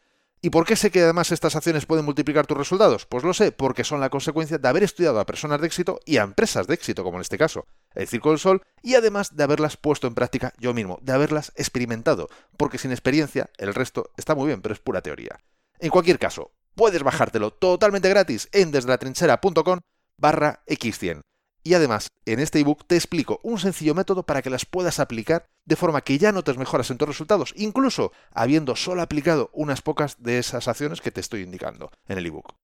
¿Y 0.45 0.49
por 0.49 0.65
qué 0.65 0.75
sé 0.75 0.91
que 0.91 1.01
además 1.01 1.31
estas 1.31 1.55
acciones 1.55 1.85
pueden 1.85 2.03
multiplicar 2.03 2.45
tus 2.45 2.57
resultados? 2.57 3.05
Pues 3.05 3.23
lo 3.23 3.33
sé, 3.33 3.53
porque 3.53 3.85
son 3.85 4.01
la 4.01 4.09
consecuencia 4.09 4.57
de 4.57 4.67
haber 4.67 4.83
estudiado 4.83 5.21
a 5.21 5.25
personas 5.25 5.61
de 5.61 5.67
éxito 5.67 6.01
y 6.05 6.17
a 6.17 6.23
empresas 6.23 6.67
de 6.67 6.73
éxito, 6.73 7.05
como 7.05 7.15
en 7.15 7.21
este 7.21 7.37
caso, 7.37 7.65
el 7.95 8.09
Circo 8.09 8.31
del 8.31 8.39
Sol, 8.39 8.61
y 8.81 8.95
además 8.95 9.37
de 9.37 9.43
haberlas 9.45 9.77
puesto 9.77 10.05
en 10.05 10.15
práctica 10.15 10.51
yo 10.59 10.73
mismo, 10.73 10.99
de 11.01 11.13
haberlas 11.13 11.53
experimentado, 11.55 12.27
porque 12.57 12.77
sin 12.77 12.91
experiencia 12.91 13.51
el 13.57 13.73
resto 13.73 14.11
está 14.17 14.35
muy 14.35 14.47
bien, 14.47 14.61
pero 14.61 14.73
es 14.73 14.81
pura 14.81 15.01
teoría. 15.01 15.39
En 15.79 15.91
cualquier 15.91 16.19
caso, 16.19 16.51
puedes 16.75 17.03
bajártelo 17.03 17.51
totalmente 17.51 18.09
gratis 18.09 18.49
en 18.51 18.71
desdelatrinchera.com 18.71 19.79
barra 20.17 20.61
x100. 20.67 21.21
Y 21.63 21.75
además, 21.75 22.09
en 22.25 22.39
este 22.39 22.59
ebook 22.59 22.85
te 22.85 22.95
explico 22.95 23.39
un 23.41 23.57
sencillo 23.57 23.95
método 23.95 24.23
para 24.23 24.41
que 24.41 24.49
las 24.49 24.65
puedas 24.65 24.99
aplicar 24.99 25.49
de 25.65 25.77
forma 25.77 26.01
que 26.01 26.17
ya 26.17 26.33
notes 26.33 26.57
mejoras 26.57 26.91
en 26.91 26.97
tus 26.97 27.07
resultados, 27.07 27.53
incluso 27.55 28.11
habiendo 28.31 28.75
solo 28.75 29.01
aplicado 29.01 29.49
unas 29.53 29.81
pocas 29.81 30.21
de 30.21 30.39
esas 30.39 30.67
acciones 30.67 30.99
que 30.99 31.11
te 31.11 31.21
estoy 31.21 31.41
indicando 31.41 31.89
en 32.07 32.17
el 32.17 32.25
ebook. 32.25 32.55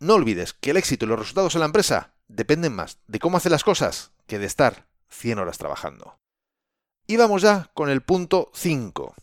No 0.00 0.14
olvides 0.14 0.52
que 0.52 0.70
el 0.70 0.76
éxito 0.76 1.04
y 1.04 1.08
los 1.08 1.18
resultados 1.18 1.54
en 1.54 1.60
la 1.60 1.66
empresa 1.66 2.14
dependen 2.28 2.74
más 2.74 2.98
de 3.08 3.18
cómo 3.18 3.38
hace 3.38 3.50
las 3.50 3.64
cosas 3.64 4.12
que 4.26 4.38
de 4.38 4.46
estar 4.46 4.86
100 5.08 5.40
horas 5.40 5.58
trabajando. 5.58 6.18
Y 7.06 7.16
vamos 7.16 7.42
ya 7.42 7.70
con 7.74 7.90
el 7.90 8.02
punto 8.02 8.50
5. 8.54 9.14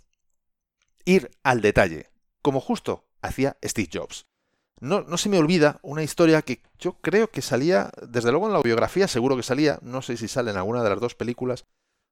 Ir 1.05 1.31
al 1.43 1.61
detalle, 1.61 2.11
como 2.41 2.59
justo 2.59 3.07
hacía 3.21 3.57
Steve 3.63 3.89
Jobs 3.91 4.25
no, 4.81 5.03
no 5.03 5.17
se 5.17 5.29
me 5.29 5.37
olvida 5.37 5.79
una 5.83 6.03
historia 6.03 6.41
que 6.41 6.61
yo 6.79 6.93
creo 7.01 7.29
que 7.29 7.41
salía, 7.41 7.91
desde 8.01 8.31
luego 8.31 8.47
en 8.47 8.53
la 8.53 8.61
biografía 8.61 9.07
seguro 9.07 9.37
que 9.37 9.43
salía, 9.43 9.79
no 9.83 10.01
sé 10.01 10.17
si 10.17 10.27
sale 10.27 10.51
en 10.51 10.57
alguna 10.57 10.83
de 10.83 10.89
las 10.89 10.99
dos 10.99 11.15
películas, 11.15 11.65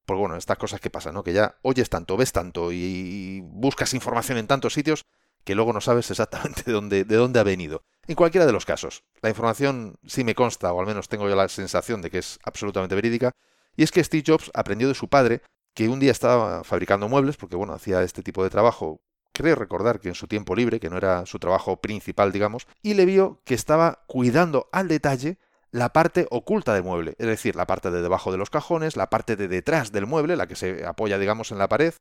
Porque 0.05 0.21
bueno, 0.21 0.37
estas 0.37 0.57
cosas 0.57 0.79
que 0.79 0.89
pasan, 0.89 1.15
¿no? 1.15 1.23
Que 1.23 1.33
ya 1.33 1.55
oyes 1.63 1.89
tanto, 1.89 2.15
ves 2.15 2.31
tanto 2.31 2.71
y 2.71 3.41
buscas 3.43 3.93
información 3.93 4.37
en 4.37 4.47
tantos 4.47 4.73
sitios 4.73 5.03
que 5.43 5.55
luego 5.55 5.73
no 5.73 5.81
sabes 5.81 6.09
exactamente 6.11 6.63
de 6.63 6.71
dónde, 6.71 7.03
de 7.05 7.15
dónde 7.15 7.39
ha 7.39 7.43
venido. 7.43 7.83
En 8.07 8.15
cualquiera 8.15 8.45
de 8.45 8.53
los 8.53 8.65
casos, 8.65 9.03
la 9.21 9.29
información 9.29 9.97
sí 10.05 10.23
me 10.23 10.35
consta, 10.35 10.71
o 10.71 10.79
al 10.79 10.87
menos 10.87 11.09
tengo 11.09 11.27
yo 11.27 11.35
la 11.35 11.49
sensación 11.49 12.01
de 12.01 12.11
que 12.11 12.19
es 12.19 12.39
absolutamente 12.43 12.95
verídica, 12.95 13.31
y 13.75 13.83
es 13.83 13.91
que 13.91 14.03
Steve 14.03 14.23
Jobs 14.25 14.51
aprendió 14.53 14.87
de 14.87 14.95
su 14.95 15.07
padre 15.09 15.41
que 15.73 15.89
un 15.89 15.99
día 15.99 16.11
estaba 16.11 16.63
fabricando 16.63 17.09
muebles, 17.09 17.37
porque 17.37 17.55
bueno, 17.55 17.73
hacía 17.73 18.03
este 18.03 18.21
tipo 18.21 18.43
de 18.43 18.49
trabajo, 18.49 19.01
creo 19.39 19.55
recordar 19.55 20.01
que 20.01 20.09
en 20.09 20.15
su 20.15 20.27
tiempo 20.27 20.53
libre, 20.53 20.81
que 20.81 20.89
no 20.89 20.97
era 20.97 21.25
su 21.25 21.39
trabajo 21.39 21.79
principal, 21.79 22.33
digamos, 22.33 22.67
y 22.81 22.95
le 22.95 23.05
vio 23.05 23.41
que 23.45 23.53
estaba 23.53 24.03
cuidando 24.05 24.67
al 24.73 24.89
detalle 24.89 25.37
la 25.71 25.93
parte 25.93 26.27
oculta 26.29 26.73
del 26.73 26.83
mueble, 26.83 27.15
es 27.17 27.25
decir, 27.25 27.55
la 27.55 27.65
parte 27.65 27.89
de 27.89 28.01
debajo 28.01 28.33
de 28.33 28.37
los 28.37 28.49
cajones, 28.49 28.97
la 28.97 29.09
parte 29.09 29.37
de 29.37 29.47
detrás 29.47 29.93
del 29.93 30.07
mueble, 30.07 30.35
la 30.35 30.45
que 30.45 30.57
se 30.57 30.85
apoya, 30.85 31.17
digamos, 31.17 31.53
en 31.53 31.57
la 31.57 31.69
pared, 31.69 31.93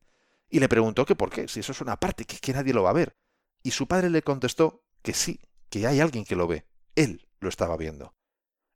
y 0.50 0.58
le 0.58 0.68
preguntó 0.68 1.06
que 1.06 1.14
por 1.14 1.30
qué, 1.30 1.46
si 1.46 1.60
eso 1.60 1.70
es 1.70 1.80
una 1.80 2.00
parte 2.00 2.24
que, 2.24 2.38
que 2.38 2.52
nadie 2.52 2.74
lo 2.74 2.82
va 2.82 2.90
a 2.90 2.94
ver. 2.94 3.14
Y 3.62 3.70
su 3.70 3.86
padre 3.86 4.10
le 4.10 4.22
contestó 4.22 4.82
que 5.02 5.14
sí, 5.14 5.38
que 5.70 5.86
hay 5.86 6.00
alguien 6.00 6.24
que 6.24 6.34
lo 6.34 6.48
ve, 6.48 6.66
él 6.96 7.28
lo 7.38 7.48
estaba 7.48 7.76
viendo. 7.76 8.14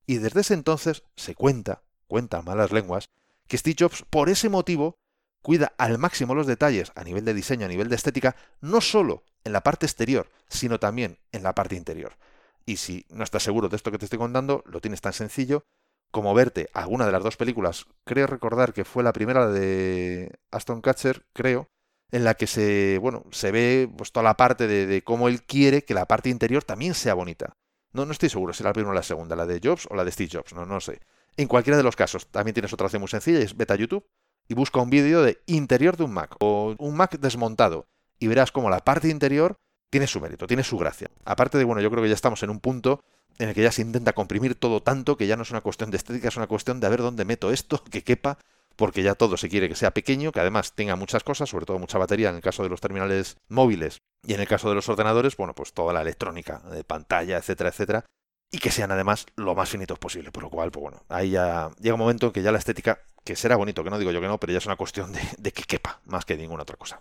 Y 0.07 0.19
desde 0.19 0.42
ese 0.42 0.54
entonces 0.54 1.02
se 1.16 1.35
cuenta, 1.35 1.83
cuentan 2.07 2.45
malas 2.45 2.71
lenguas, 2.71 3.09
que 3.49 3.59
Steve 3.59 3.76
Jobs, 3.76 4.04
por 4.09 4.28
ese 4.28 4.49
motivo, 4.49 5.00
cuida 5.42 5.75
al 5.76 5.99
máximo 5.99 6.34
los 6.34 6.46
detalles 6.46 6.92
a 6.94 7.04
nivel 7.04 7.25
de 7.25 7.34
diseño, 7.34 7.66
a 7.66 7.68
nivel 7.68 7.88
de 7.88 7.96
estética, 7.96 8.37
no 8.61 8.80
solo 8.80 9.25
en 9.44 9.52
la 9.52 9.62
parte 9.62 9.87
exterior, 9.87 10.30
sino 10.49 10.78
también 10.78 11.18
en 11.32 11.42
la 11.42 11.54
parte 11.54 11.75
interior. 11.75 12.16
Y 12.64 12.76
si 12.76 13.04
no 13.11 13.25
estás 13.25 13.42
seguro 13.42 13.68
de 13.68 13.76
esto 13.76 13.90
que 13.90 13.99
te 13.99 14.06
estoy 14.06 14.18
contando, 14.18 14.62
lo 14.66 14.80
tienes 14.80 15.00
tan 15.00 15.12
sencillo 15.12 15.64
como 16.11 16.34
verte 16.34 16.68
alguna 16.75 17.06
de 17.06 17.12
las 17.12 17.25
dos 17.25 17.37
películas. 17.37 17.87
Creo 18.04 18.26
recordar 18.26 18.72
que 18.72 18.84
fue 18.84 19.02
la 19.02 19.12
primera 19.12 19.49
de 19.49 20.30
Aston 20.50 20.80
Catcher, 20.80 21.25
creo, 21.32 21.68
en 22.12 22.25
la 22.25 22.34
que 22.34 22.46
se, 22.46 22.99
bueno, 22.99 23.25
se 23.32 23.50
ve 23.50 23.90
pues, 23.96 24.12
toda 24.12 24.25
la 24.25 24.37
parte 24.37 24.66
de, 24.66 25.02
cómo 25.02 25.28
él 25.28 25.42
quiere 25.42 25.84
que 25.84 25.94
la 25.94 26.06
parte 26.06 26.28
interior 26.28 26.62
también 26.62 26.94
sea 26.94 27.14
bonita. 27.14 27.56
No, 27.92 28.06
no 28.06 28.12
estoy 28.12 28.28
seguro 28.28 28.52
si 28.52 28.62
la 28.62 28.72
primera 28.72 28.92
o 28.92 28.94
la 28.94 29.02
segunda, 29.02 29.34
la 29.34 29.46
de 29.46 29.61
Jobs 29.62 29.87
o 29.90 29.96
la 29.96 30.04
de 30.04 30.12
Steve 30.12 30.30
Jobs, 30.32 30.52
no, 30.52 30.66
no 30.66 30.80
sé. 30.80 31.00
En 31.37 31.49
cualquiera 31.49 31.78
de 31.78 31.82
los 31.82 31.96
casos, 31.96 32.26
también 32.26 32.54
tienes 32.54 32.72
otra 32.72 32.87
opción 32.87 33.00
muy 33.00 33.08
sencilla, 33.08 33.38
es 33.38 33.56
vete 33.56 33.72
a 33.72 33.76
YouTube 33.76 34.06
y 34.49 34.54
busca 34.54 34.80
un 34.80 34.90
vídeo 34.90 35.22
de 35.22 35.40
interior 35.46 35.96
de 35.96 36.04
un 36.04 36.12
Mac 36.12 36.37
o 36.40 36.75
un 36.78 36.96
Mac 36.96 37.18
desmontado 37.18 37.87
y 38.18 38.28
verás 38.28 38.52
cómo 38.52 38.70
la 38.70 38.80
parte 38.80 39.08
interior 39.08 39.56
tiene 39.90 40.06
su 40.06 40.20
mérito, 40.20 40.46
tiene 40.46 40.64
su 40.64 40.78
gracia. 40.78 41.11
Aparte 41.25 41.58
de, 41.58 41.64
bueno, 41.64 41.82
yo 41.82 41.90
creo 41.90 42.02
que 42.02 42.08
ya 42.08 42.14
estamos 42.14 42.42
en 42.42 42.50
un 42.50 42.61
punto 42.61 43.00
en 43.38 43.49
el 43.49 43.54
que 43.54 43.62
ya 43.62 43.72
se 43.72 43.82
intenta 43.82 44.12
comprimir 44.12 44.54
todo 44.54 44.82
tanto 44.82 45.16
que 45.16 45.26
ya 45.26 45.37
no 45.37 45.42
es 45.42 45.50
una 45.50 45.61
cuestión 45.61 45.90
de 45.90 45.96
estética, 45.96 46.28
es 46.28 46.37
una 46.37 46.46
cuestión 46.46 46.80
de 46.80 46.87
a 46.87 46.90
ver 46.90 47.02
dónde 47.02 47.25
meto 47.25 47.50
esto, 47.50 47.82
que 47.90 48.02
quepa 48.02 48.38
porque 48.76 49.02
ya 49.02 49.14
todo 49.14 49.37
se 49.37 49.49
quiere 49.49 49.68
que 49.68 49.75
sea 49.75 49.90
pequeño, 49.90 50.32
que 50.32 50.40
además 50.40 50.72
tenga 50.75 50.96
muchas 50.96 51.22
cosas, 51.22 51.50
sobre 51.50 51.66
todo 51.66 51.78
mucha 51.78 51.99
batería 51.99 52.30
en 52.30 52.37
el 52.37 52.42
caso 52.42 52.62
de 52.62 52.68
los 52.68 52.80
terminales 52.80 53.37
móviles 53.49 54.00
y 54.26 54.34
en 54.34 54.40
el 54.40 54.49
caso 54.49 54.68
de 54.68 54.75
los 54.75 54.88
ordenadores, 54.88 55.37
bueno, 55.37 55.54
pues 55.54 55.72
toda 55.72 55.92
la 55.92 56.00
electrónica 56.00 56.61
de 56.70 56.82
pantalla, 56.84 57.37
etcétera, 57.37 57.70
etcétera, 57.70 58.04
y 58.50 58.58
que 58.58 58.70
sean 58.70 58.90
además 58.90 59.26
lo 59.37 59.54
más 59.54 59.68
finitos 59.68 59.99
posible, 59.99 60.30
por 60.32 60.44
lo 60.44 60.50
cual, 60.50 60.70
pues 60.70 60.82
bueno, 60.82 61.02
ahí 61.08 61.30
ya 61.30 61.70
llega 61.80 61.94
un 61.94 62.00
momento 62.00 62.26
en 62.26 62.32
que 62.32 62.42
ya 62.42 62.52
la 62.52 62.58
estética, 62.58 63.00
que 63.25 63.37
será 63.37 63.57
bonito, 63.57 63.85
que 63.85 63.91
no 63.91 63.99
digo 63.99 64.11
yo 64.11 64.21
que 64.21 64.26
no, 64.26 64.38
pero 64.38 64.52
ya 64.52 64.59
es 64.59 64.67
una 64.67 64.76
cuestión 64.76 65.12
de, 65.38 65.52
que 65.52 65.62
quepa, 65.64 66.00
más 66.05 66.25
que 66.25 66.37
ninguna 66.37 66.62
otra 66.62 66.76
cosa. 66.76 67.00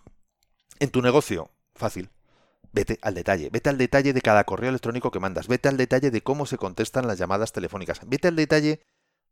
En 0.80 0.90
tu 0.90 1.02
negocio, 1.02 1.52
fácil, 1.76 2.10
vete 2.72 3.00
al 3.02 3.14
detalle, 3.14 3.50
vete 3.52 3.70
al 3.70 3.78
detalle 3.78 4.14
de 4.14 4.22
cada 4.22 4.44
correo 4.44 4.70
electrónico 4.70 5.12
que 5.12 5.20
mandas, 5.20 5.48
vete 5.48 5.70
al 5.70 5.78
detalle 5.78 6.12
de 6.12 6.22
cómo 6.22 6.46
se 6.46 6.58
contestan 6.58 7.08
las 7.08 7.18
llamadas 7.18 7.52
telefónicas, 7.52 8.02
vete 8.06 8.28
al 8.28 8.36
detalle 8.36 8.82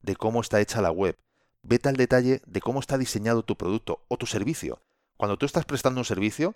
de 0.01 0.15
cómo 0.15 0.41
está 0.41 0.59
hecha 0.61 0.81
la 0.81 0.91
web, 0.91 1.17
vete 1.63 1.89
al 1.89 1.95
detalle 1.95 2.41
de 2.45 2.61
cómo 2.61 2.79
está 2.79 2.97
diseñado 2.97 3.43
tu 3.43 3.55
producto 3.55 4.03
o 4.07 4.17
tu 4.17 4.25
servicio. 4.25 4.81
Cuando 5.17 5.37
tú 5.37 5.45
estás 5.45 5.65
prestando 5.65 5.99
un 5.99 6.05
servicio, 6.05 6.55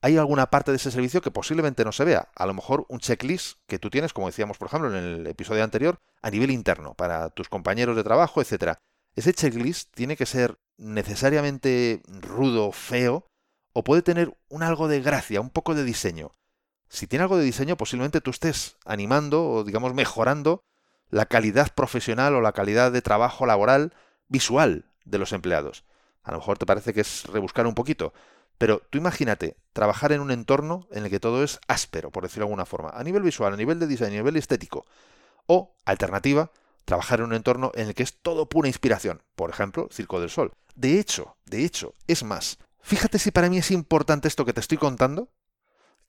hay 0.00 0.18
alguna 0.18 0.50
parte 0.50 0.70
de 0.70 0.76
ese 0.76 0.90
servicio 0.90 1.22
que 1.22 1.30
posiblemente 1.30 1.84
no 1.84 1.90
se 1.90 2.04
vea. 2.04 2.28
A 2.36 2.46
lo 2.46 2.54
mejor 2.54 2.84
un 2.88 3.00
checklist 3.00 3.58
que 3.66 3.78
tú 3.78 3.88
tienes, 3.88 4.12
como 4.12 4.26
decíamos 4.26 4.58
por 4.58 4.68
ejemplo 4.68 4.90
en 4.90 5.02
el 5.02 5.26
episodio 5.26 5.64
anterior, 5.64 5.98
a 6.20 6.30
nivel 6.30 6.50
interno, 6.50 6.94
para 6.94 7.30
tus 7.30 7.48
compañeros 7.48 7.96
de 7.96 8.04
trabajo, 8.04 8.42
etc. 8.42 8.76
Ese 9.16 9.32
checklist 9.32 9.94
tiene 9.94 10.16
que 10.16 10.26
ser 10.26 10.58
necesariamente 10.76 12.02
rudo, 12.08 12.72
feo, 12.72 13.26
o 13.72 13.84
puede 13.84 14.02
tener 14.02 14.36
un 14.48 14.62
algo 14.62 14.88
de 14.88 15.00
gracia, 15.00 15.40
un 15.40 15.50
poco 15.50 15.74
de 15.74 15.84
diseño. 15.84 16.32
Si 16.88 17.06
tiene 17.06 17.24
algo 17.24 17.36
de 17.36 17.44
diseño, 17.44 17.76
posiblemente 17.76 18.20
tú 18.20 18.30
estés 18.30 18.76
animando 18.84 19.48
o 19.48 19.64
digamos 19.64 19.94
mejorando 19.94 20.62
la 21.10 21.26
calidad 21.26 21.74
profesional 21.74 22.34
o 22.34 22.40
la 22.40 22.52
calidad 22.52 22.92
de 22.92 23.02
trabajo 23.02 23.46
laboral 23.46 23.92
visual 24.28 24.86
de 25.04 25.18
los 25.18 25.32
empleados. 25.32 25.84
A 26.22 26.32
lo 26.32 26.38
mejor 26.38 26.58
te 26.58 26.66
parece 26.66 26.94
que 26.94 27.00
es 27.00 27.24
rebuscar 27.26 27.66
un 27.66 27.74
poquito, 27.74 28.12
pero 28.58 28.80
tú 28.90 28.98
imagínate 28.98 29.56
trabajar 29.72 30.12
en 30.12 30.20
un 30.20 30.30
entorno 30.30 30.86
en 30.90 31.04
el 31.04 31.10
que 31.10 31.20
todo 31.20 31.42
es 31.42 31.60
áspero, 31.68 32.10
por 32.10 32.22
decirlo 32.22 32.44
de 32.44 32.50
alguna 32.50 32.66
forma, 32.66 32.90
a 32.90 33.02
nivel 33.02 33.22
visual, 33.22 33.52
a 33.52 33.56
nivel 33.56 33.78
de 33.78 33.86
diseño, 33.86 34.14
a 34.14 34.22
nivel 34.22 34.36
estético. 34.36 34.86
O, 35.46 35.74
alternativa, 35.84 36.50
trabajar 36.84 37.20
en 37.20 37.26
un 37.26 37.34
entorno 37.34 37.72
en 37.74 37.88
el 37.88 37.94
que 37.94 38.02
es 38.02 38.14
todo 38.14 38.48
pura 38.48 38.68
inspiración, 38.68 39.22
por 39.34 39.50
ejemplo, 39.50 39.88
Circo 39.90 40.20
del 40.20 40.30
Sol. 40.30 40.52
De 40.74 40.98
hecho, 40.98 41.36
de 41.46 41.64
hecho, 41.64 41.94
es 42.06 42.24
más, 42.24 42.58
fíjate 42.80 43.18
si 43.18 43.30
para 43.30 43.48
mí 43.48 43.58
es 43.58 43.70
importante 43.70 44.28
esto 44.28 44.44
que 44.44 44.52
te 44.52 44.60
estoy 44.60 44.78
contando, 44.78 45.28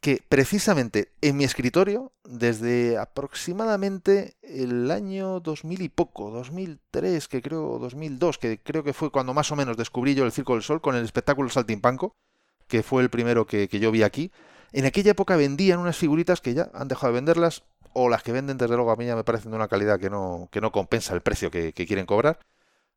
que 0.02 0.22
precisamente 0.28 1.12
en 1.22 1.38
mi 1.38 1.46
escritorio, 1.46 2.12
desde 2.24 2.98
aproximadamente 2.98 4.36
el 4.44 4.92
año 4.92 5.40
2000 5.40 5.82
y 5.82 5.90
poco, 5.90 6.30
2003, 6.30 7.28
que 7.28 7.42
creo, 7.42 7.80
2002, 7.80 8.38
que 8.38 8.60
creo 8.62 8.84
que 8.84 8.94
fue 8.94 9.10
cuando 9.10 9.34
más 9.34 9.52
o 9.52 9.56
menos 9.56 9.78
descubrí 9.78 10.14
yo 10.14 10.26
el 10.26 10.32
Circo 10.32 10.54
del 10.54 10.64
Sol 10.64 10.82
con 10.82 10.96
el 10.96 11.04
espectáculo 11.04 11.50
Saltimpanco, 11.50 12.16
que 12.68 12.84
fue 12.84 13.02
el 13.04 13.10
primero 13.10 13.48
que, 13.48 13.68
yo 13.68 13.92
vi 13.92 14.04
aquí, 14.04 14.32
en 14.72 14.86
aquella 14.86 15.12
época 15.12 15.38
vendían 15.38 15.80
unas 15.80 15.98
figuritas 15.98 16.42
que 16.42 16.54
ya 16.54 16.70
han 16.74 16.88
dejado 16.88 17.14
de 17.14 17.20
venderlas, 17.20 17.64
o 17.96 18.10
las 18.10 18.24
que 18.24 18.32
venden, 18.32 18.58
desde 18.58 18.76
luego, 18.76 18.92
a 18.92 18.96
mí 18.96 19.06
ya 19.06 19.16
me 19.16 19.24
parecen 19.24 19.52
de 19.52 19.58
una 19.58 19.68
calidad 19.68 20.00
que 20.00 20.10
no, 20.10 20.50
que 20.52 20.62
no 20.62 20.72
compensa 20.72 21.14
el 21.16 21.22
precio 21.22 21.50
que, 21.50 21.74
quieren 21.74 22.06
cobrar. 22.06 22.40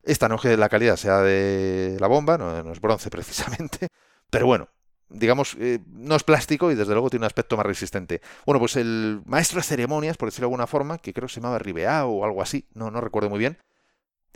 Esta 0.03 0.29
no 0.29 0.35
es 0.35 0.41
que 0.41 0.57
la 0.57 0.69
calidad 0.69 0.97
sea 0.97 1.21
de 1.21 1.97
la 1.99 2.07
bomba, 2.07 2.37
no 2.37 2.71
es 2.71 2.81
bronce 2.81 3.09
precisamente, 3.11 3.87
pero 4.29 4.45
bueno, 4.45 4.69
digamos, 5.09 5.55
eh, 5.59 5.79
no 5.87 6.15
es 6.15 6.23
plástico 6.23 6.71
y 6.71 6.75
desde 6.75 6.93
luego 6.93 7.09
tiene 7.09 7.23
un 7.23 7.27
aspecto 7.27 7.57
más 7.57 7.65
resistente. 7.65 8.21
Bueno, 8.45 8.59
pues 8.59 8.75
el 8.75 9.21
maestro 9.25 9.57
de 9.57 9.63
ceremonias, 9.63 10.17
por 10.17 10.29
decirlo 10.29 10.45
de 10.45 10.51
alguna 10.51 10.67
forma, 10.67 10.97
que 10.99 11.13
creo 11.13 11.27
que 11.27 11.33
se 11.33 11.39
llamaba 11.39 11.59
Ribeá 11.59 12.05
o 12.05 12.23
algo 12.23 12.41
así, 12.41 12.67
no, 12.73 12.91
no 12.91 13.01
recuerdo 13.01 13.29
muy 13.29 13.39
bien, 13.39 13.57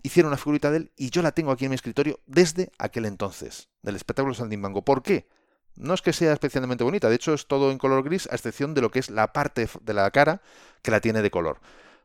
hicieron 0.02 0.30
una 0.30 0.38
figurita 0.38 0.71
de 0.71 0.78
él 0.78 0.91
y 0.97 1.10
yo 1.10 1.21
la 1.21 1.32
tengo 1.32 1.52
aquí 1.52 1.65
en 1.65 1.71
mi 1.71 1.76
escritorio 1.76 2.19
desde 2.26 2.71
aquel 2.78 3.06
entonces, 3.06 3.69
del 3.82 3.95
espectáculo 3.95 4.34
Sandimbango. 4.34 4.84
¿Por 4.84 5.04
qué? 5.04 5.28
No 5.75 5.93
es 5.93 6.01
que 6.01 6.13
sea 6.13 6.33
especialmente 6.33 6.83
bonita, 6.83 7.09
de 7.09 7.15
hecho 7.15 7.33
es 7.33 7.47
todo 7.47 7.71
en 7.71 7.77
color 7.77 8.03
gris, 8.03 8.27
a 8.31 8.36
excepción 8.36 8.73
de 8.73 8.81
lo 8.81 8.91
que 8.91 8.99
es 8.99 9.09
la 9.09 9.33
parte 9.33 9.67
de 9.81 9.93
la 9.93 10.09
cara 10.12 10.41
que 10.81 10.91
la 10.91 11.01
tiene 11.01 11.21
de 11.21 11.31
color. 11.31 11.59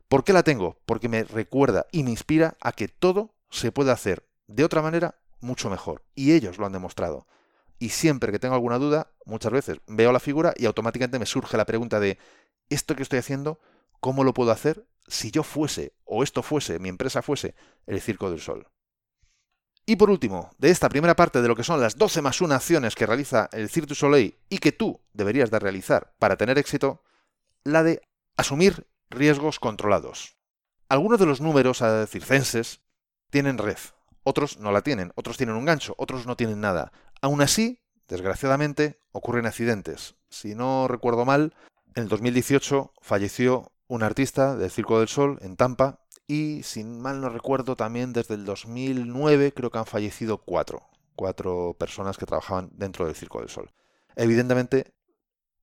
¿Por 0.08 0.24
qué 0.24 0.32
la 0.32 0.42
tengo? 0.42 0.78
Porque 0.86 1.08
me 1.08 1.24
recuerda 1.24 1.86
y 1.92 2.02
me 2.02 2.10
inspira 2.10 2.56
a 2.60 2.72
que 2.72 2.88
todo 2.88 3.34
se 3.50 3.72
puede 3.72 3.90
hacer 3.90 4.26
de 4.46 4.64
otra 4.64 4.80
manera 4.80 5.16
mucho 5.40 5.68
mejor. 5.68 6.02
Y 6.14 6.32
ellos 6.32 6.58
lo 6.58 6.66
han 6.66 6.72
demostrado. 6.72 7.26
Y 7.78 7.90
siempre 7.90 8.32
que 8.32 8.38
tengo 8.38 8.54
alguna 8.54 8.78
duda, 8.78 9.12
muchas 9.24 9.52
veces 9.52 9.78
veo 9.86 10.10
la 10.12 10.20
figura 10.20 10.54
y 10.56 10.66
automáticamente 10.66 11.18
me 11.18 11.26
surge 11.26 11.56
la 11.56 11.66
pregunta 11.66 12.00
de, 12.00 12.18
¿esto 12.70 12.96
que 12.96 13.02
estoy 13.02 13.18
haciendo, 13.18 13.60
cómo 14.00 14.24
lo 14.24 14.34
puedo 14.34 14.50
hacer 14.50 14.86
si 15.06 15.30
yo 15.30 15.42
fuese, 15.42 15.92
o 16.04 16.22
esto 16.22 16.42
fuese, 16.42 16.78
mi 16.78 16.88
empresa 16.88 17.22
fuese, 17.22 17.54
el 17.86 18.00
Circo 18.00 18.30
del 18.30 18.40
Sol? 18.40 18.66
Y 19.88 19.96
por 19.96 20.10
último, 20.10 20.50
de 20.58 20.68
esta 20.68 20.90
primera 20.90 21.16
parte 21.16 21.40
de 21.40 21.48
lo 21.48 21.56
que 21.56 21.64
son 21.64 21.80
las 21.80 21.96
12 21.96 22.20
más 22.20 22.42
1 22.42 22.54
acciones 22.54 22.94
que 22.94 23.06
realiza 23.06 23.48
el 23.52 23.70
Cirque 23.70 23.88
du 23.88 23.94
Soleil 23.94 24.36
y 24.50 24.58
que 24.58 24.70
tú 24.70 25.00
deberías 25.14 25.50
de 25.50 25.58
realizar 25.58 26.12
para 26.18 26.36
tener 26.36 26.58
éxito, 26.58 27.02
la 27.64 27.82
de 27.82 28.02
asumir 28.36 28.86
riesgos 29.08 29.58
controlados. 29.58 30.36
Algunos 30.90 31.18
de 31.18 31.24
los 31.24 31.40
números 31.40 31.82
circenses 32.06 32.82
tienen 33.30 33.56
red, 33.56 33.78
otros 34.24 34.58
no 34.58 34.72
la 34.72 34.82
tienen, 34.82 35.10
otros 35.14 35.38
tienen 35.38 35.56
un 35.56 35.64
gancho, 35.64 35.94
otros 35.96 36.26
no 36.26 36.36
tienen 36.36 36.60
nada. 36.60 36.92
Aún 37.22 37.40
así, 37.40 37.80
desgraciadamente, 38.08 39.00
ocurren 39.12 39.46
accidentes. 39.46 40.16
Si 40.28 40.54
no 40.54 40.86
recuerdo 40.86 41.24
mal, 41.24 41.54
en 41.94 42.02
el 42.02 42.08
2018 42.10 42.92
falleció 43.00 43.72
un 43.86 44.02
artista 44.02 44.54
del 44.54 44.70
Circo 44.70 44.98
del 44.98 45.08
Sol 45.08 45.38
en 45.40 45.56
Tampa 45.56 46.04
y, 46.28 46.62
si 46.62 46.84
mal 46.84 47.22
no 47.22 47.30
recuerdo, 47.30 47.74
también 47.74 48.12
desde 48.12 48.34
el 48.34 48.44
2009 48.44 49.54
creo 49.54 49.70
que 49.70 49.78
han 49.78 49.86
fallecido 49.86 50.36
cuatro, 50.36 50.86
cuatro 51.16 51.74
personas 51.78 52.18
que 52.18 52.26
trabajaban 52.26 52.68
dentro 52.74 53.06
del 53.06 53.14
Circo 53.14 53.40
del 53.40 53.48
Sol. 53.48 53.72
Evidentemente, 54.14 54.92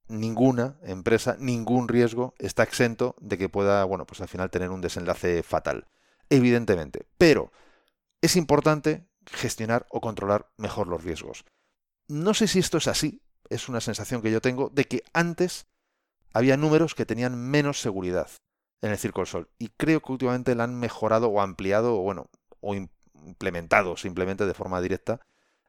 ninguna 0.08 0.78
empresa, 0.82 1.38
ningún 1.40 1.88
riesgo 1.88 2.34
está 2.40 2.64
exento 2.64 3.16
de 3.22 3.38
que 3.38 3.48
pueda, 3.48 3.84
bueno, 3.86 4.08
pues 4.08 4.22
al 4.22 4.28
final 4.28 4.50
tener 4.50 4.72
un 4.72 4.82
desenlace 4.82 5.44
fatal. 5.44 5.88
Evidentemente. 6.32 7.06
Pero 7.20 7.52
es 8.22 8.36
importante 8.36 9.06
gestionar 9.28 9.86
o 9.92 10.02
controlar 10.02 10.50
mejor 10.58 10.88
los 10.88 11.04
riesgos. 11.04 11.46
No 12.08 12.34
sé 12.34 12.48
si 12.48 12.58
esto 12.58 12.80
es 12.80 12.88
así, 12.88 13.22
es 13.50 13.70
una 13.70 13.82
sensación 13.82 14.24
que 14.24 14.32
yo 14.32 14.42
tengo 14.42 14.70
de 14.70 14.86
que 14.86 15.04
antes 15.14 15.68
había 16.34 16.58
números 16.58 16.96
que 16.96 17.06
tenían 17.06 17.38
menos 17.38 17.80
seguridad 17.80 18.30
en 18.86 18.92
el 18.92 18.98
Circo 18.98 19.22
del 19.22 19.28
Sol 19.28 19.50
y 19.58 19.70
creo 19.70 20.02
que 20.02 20.12
últimamente 20.12 20.56
la 20.56 20.66
han 20.66 20.76
mejorado 20.80 21.28
o 21.30 21.42
ampliado 21.42 21.96
o 21.96 22.02
bueno, 22.02 22.30
o 22.62 22.76
implementado 22.76 23.98
simplemente 23.98 24.46
de 24.46 24.54
forma 24.54 24.82
directa 24.82 25.20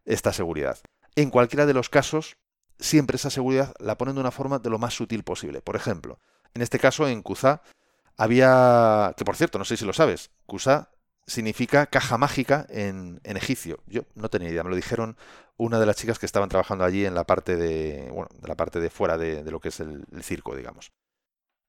esta 0.05 0.33
seguridad. 0.33 0.79
En 1.15 1.31
cualquiera 1.31 1.67
de 1.67 1.75
los 1.75 1.89
casos, 1.89 2.37
siempre 2.79 3.17
esa 3.17 3.31
seguridad 3.31 3.75
la 3.79 3.97
ponen 3.97 4.15
de 4.15 4.21
una 4.21 4.31
forma 4.31 4.59
de 4.59 4.71
lo 4.71 4.79
más 4.79 4.95
sutil 4.95 5.25
posible. 5.25 5.63
Por 5.63 5.77
ejemplo, 5.77 6.19
en 6.55 6.63
este 6.63 6.79
caso 6.79 7.09
en 7.09 7.23
QSA 7.23 7.63
había, 8.17 9.15
que 9.17 9.25
por 9.25 9.37
cierto, 9.37 9.59
no 9.59 9.65
sé 9.65 9.77
si 9.77 9.85
lo 9.85 9.93
sabes, 9.93 10.31
QSA 10.47 10.91
significa 11.27 11.87
caja 11.87 12.19
mágica 12.19 12.67
en, 12.69 13.21
egipcio. 13.25 13.83
Yo 13.87 14.03
no 14.15 14.29
tenía 14.29 14.51
idea, 14.51 14.63
me 14.63 14.71
lo 14.71 14.77
dijeron 14.77 15.17
una 15.57 15.81
de 15.81 15.87
las 15.87 15.97
chicas 15.97 16.19
que 16.19 16.27
estaban 16.27 16.49
trabajando 16.49 16.85
allí 16.85 17.05
en 17.05 17.15
la 17.15 17.25
parte 17.25 17.57
de, 17.57 18.11
bueno, 18.13 18.29
de 18.41 18.49
la 18.49 18.57
parte 18.57 18.79
de 18.79 18.91
fuera 18.91 19.19
de, 19.19 19.43
lo 19.51 19.61
que 19.61 19.69
es 19.69 19.81
el, 19.81 20.05
circo, 20.23 20.55
digamos. 20.55 20.93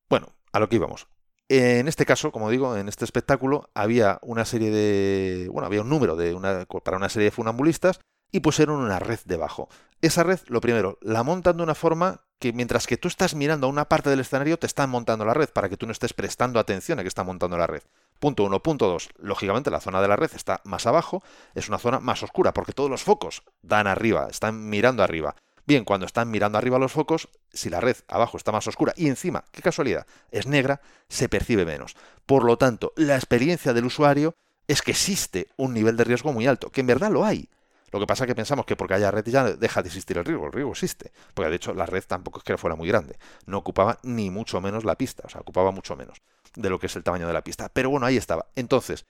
Bueno, 0.09 0.33
a 0.51 0.59
lo 0.59 0.69
que 0.69 0.75
íbamos. 0.75 1.07
En 1.49 1.87
este 1.87 2.05
caso, 2.05 2.31
como 2.31 2.49
digo, 2.49 2.75
en 2.75 2.89
este 2.89 3.05
espectáculo 3.05 3.69
había 3.73 4.19
una 4.21 4.43
serie 4.43 4.69
de, 4.69 5.47
bueno, 5.49 5.65
había 5.65 5.81
un 5.81 5.89
número 5.89 6.15
de 6.17 6.33
una, 6.33 6.65
para 6.83 6.97
una 6.97 7.09
serie 7.09 7.25
de 7.25 7.31
funambulistas 7.31 8.01
y 8.31 8.41
pusieron 8.41 8.81
una 8.81 8.99
red 8.99 9.19
debajo. 9.25 9.69
Esa 10.01 10.23
red, 10.23 10.39
lo 10.47 10.59
primero, 10.59 10.97
la 11.01 11.23
montan 11.23 11.57
de 11.57 11.63
una 11.63 11.75
forma 11.75 12.21
que 12.39 12.53
mientras 12.53 12.85
que 12.85 12.97
tú 12.97 13.07
estás 13.07 13.33
mirando 13.33 13.67
a 13.67 13.69
una 13.69 13.87
parte 13.87 14.09
del 14.09 14.19
escenario, 14.19 14.59
te 14.59 14.67
están 14.67 14.89
montando 14.89 15.25
la 15.25 15.33
red 15.33 15.49
para 15.49 15.69
que 15.69 15.77
tú 15.77 15.85
no 15.85 15.91
estés 15.91 16.13
prestando 16.13 16.59
atención 16.59 16.99
a 16.99 17.01
que 17.01 17.07
están 17.07 17.25
montando 17.25 17.57
la 17.57 17.65
red. 17.65 17.81
Punto 18.19 18.43
uno. 18.43 18.61
Punto 18.61 18.87
dos. 18.87 19.09
Lógicamente 19.17 19.71
la 19.71 19.79
zona 19.79 20.01
de 20.01 20.07
la 20.07 20.17
red 20.17 20.31
está 20.35 20.61
más 20.65 20.85
abajo, 20.85 21.23
es 21.55 21.69
una 21.69 21.79
zona 21.79 21.99
más 21.99 22.21
oscura 22.23 22.53
porque 22.53 22.73
todos 22.73 22.89
los 22.89 23.03
focos 23.03 23.43
dan 23.61 23.87
arriba, 23.87 24.27
están 24.29 24.69
mirando 24.69 25.01
arriba. 25.01 25.35
Bien, 25.67 25.83
cuando 25.83 26.05
están 26.05 26.31
mirando 26.31 26.57
arriba 26.57 26.79
los 26.79 26.93
focos, 26.93 27.27
si 27.51 27.69
la 27.69 27.81
red 27.81 27.97
abajo 28.07 28.37
está 28.37 28.53
más 28.53 28.65
oscura 28.67 28.93
y 28.95 29.07
encima, 29.07 29.43
qué 29.51 29.61
casualidad, 29.61 30.07
es 30.31 30.47
negra, 30.47 30.79
se 31.09 31.27
percibe 31.27 31.65
menos. 31.65 31.97
Por 32.25 32.45
lo 32.45 32.57
tanto, 32.57 32.93
la 32.95 33.15
experiencia 33.15 33.73
del 33.73 33.83
usuario 33.83 34.33
es 34.65 34.81
que 34.81 34.91
existe 34.91 35.49
un 35.57 35.73
nivel 35.73 35.97
de 35.97 36.05
riesgo 36.05 36.31
muy 36.31 36.47
alto, 36.47 36.71
que 36.71 36.79
en 36.79 36.87
verdad 36.87 37.11
lo 37.11 37.25
hay. 37.25 37.49
Lo 37.91 37.99
que 37.99 38.07
pasa 38.07 38.23
es 38.23 38.27
que 38.29 38.35
pensamos 38.35 38.65
que 38.65 38.77
porque 38.77 38.93
haya 38.93 39.11
red 39.11 39.25
ya 39.25 39.43
deja 39.43 39.81
de 39.81 39.87
existir 39.87 40.17
el 40.17 40.25
riesgo. 40.25 40.45
El 40.45 40.51
riesgo 40.51 40.71
existe. 40.71 41.11
Porque 41.33 41.49
de 41.49 41.55
hecho 41.55 41.73
la 41.73 41.85
red 41.85 42.03
tampoco 42.05 42.39
es 42.39 42.43
que 42.43 42.57
fuera 42.57 42.75
muy 42.75 42.87
grande. 42.87 43.17
No 43.45 43.57
ocupaba 43.57 43.97
ni 44.03 44.29
mucho 44.29 44.59
menos 44.59 44.83
la 44.83 44.95
pista. 44.95 45.23
O 45.25 45.29
sea, 45.29 45.39
ocupaba 45.39 45.71
mucho 45.71 45.95
menos 45.95 46.17
de 46.55 46.69
lo 46.69 46.79
que 46.79 46.87
es 46.87 46.95
el 46.97 47.03
tamaño 47.03 47.27
de 47.27 47.33
la 47.33 47.43
pista. 47.43 47.69
Pero 47.71 47.89
bueno, 47.89 48.05
ahí 48.05 48.17
estaba. 48.17 48.47
Entonces, 48.55 49.05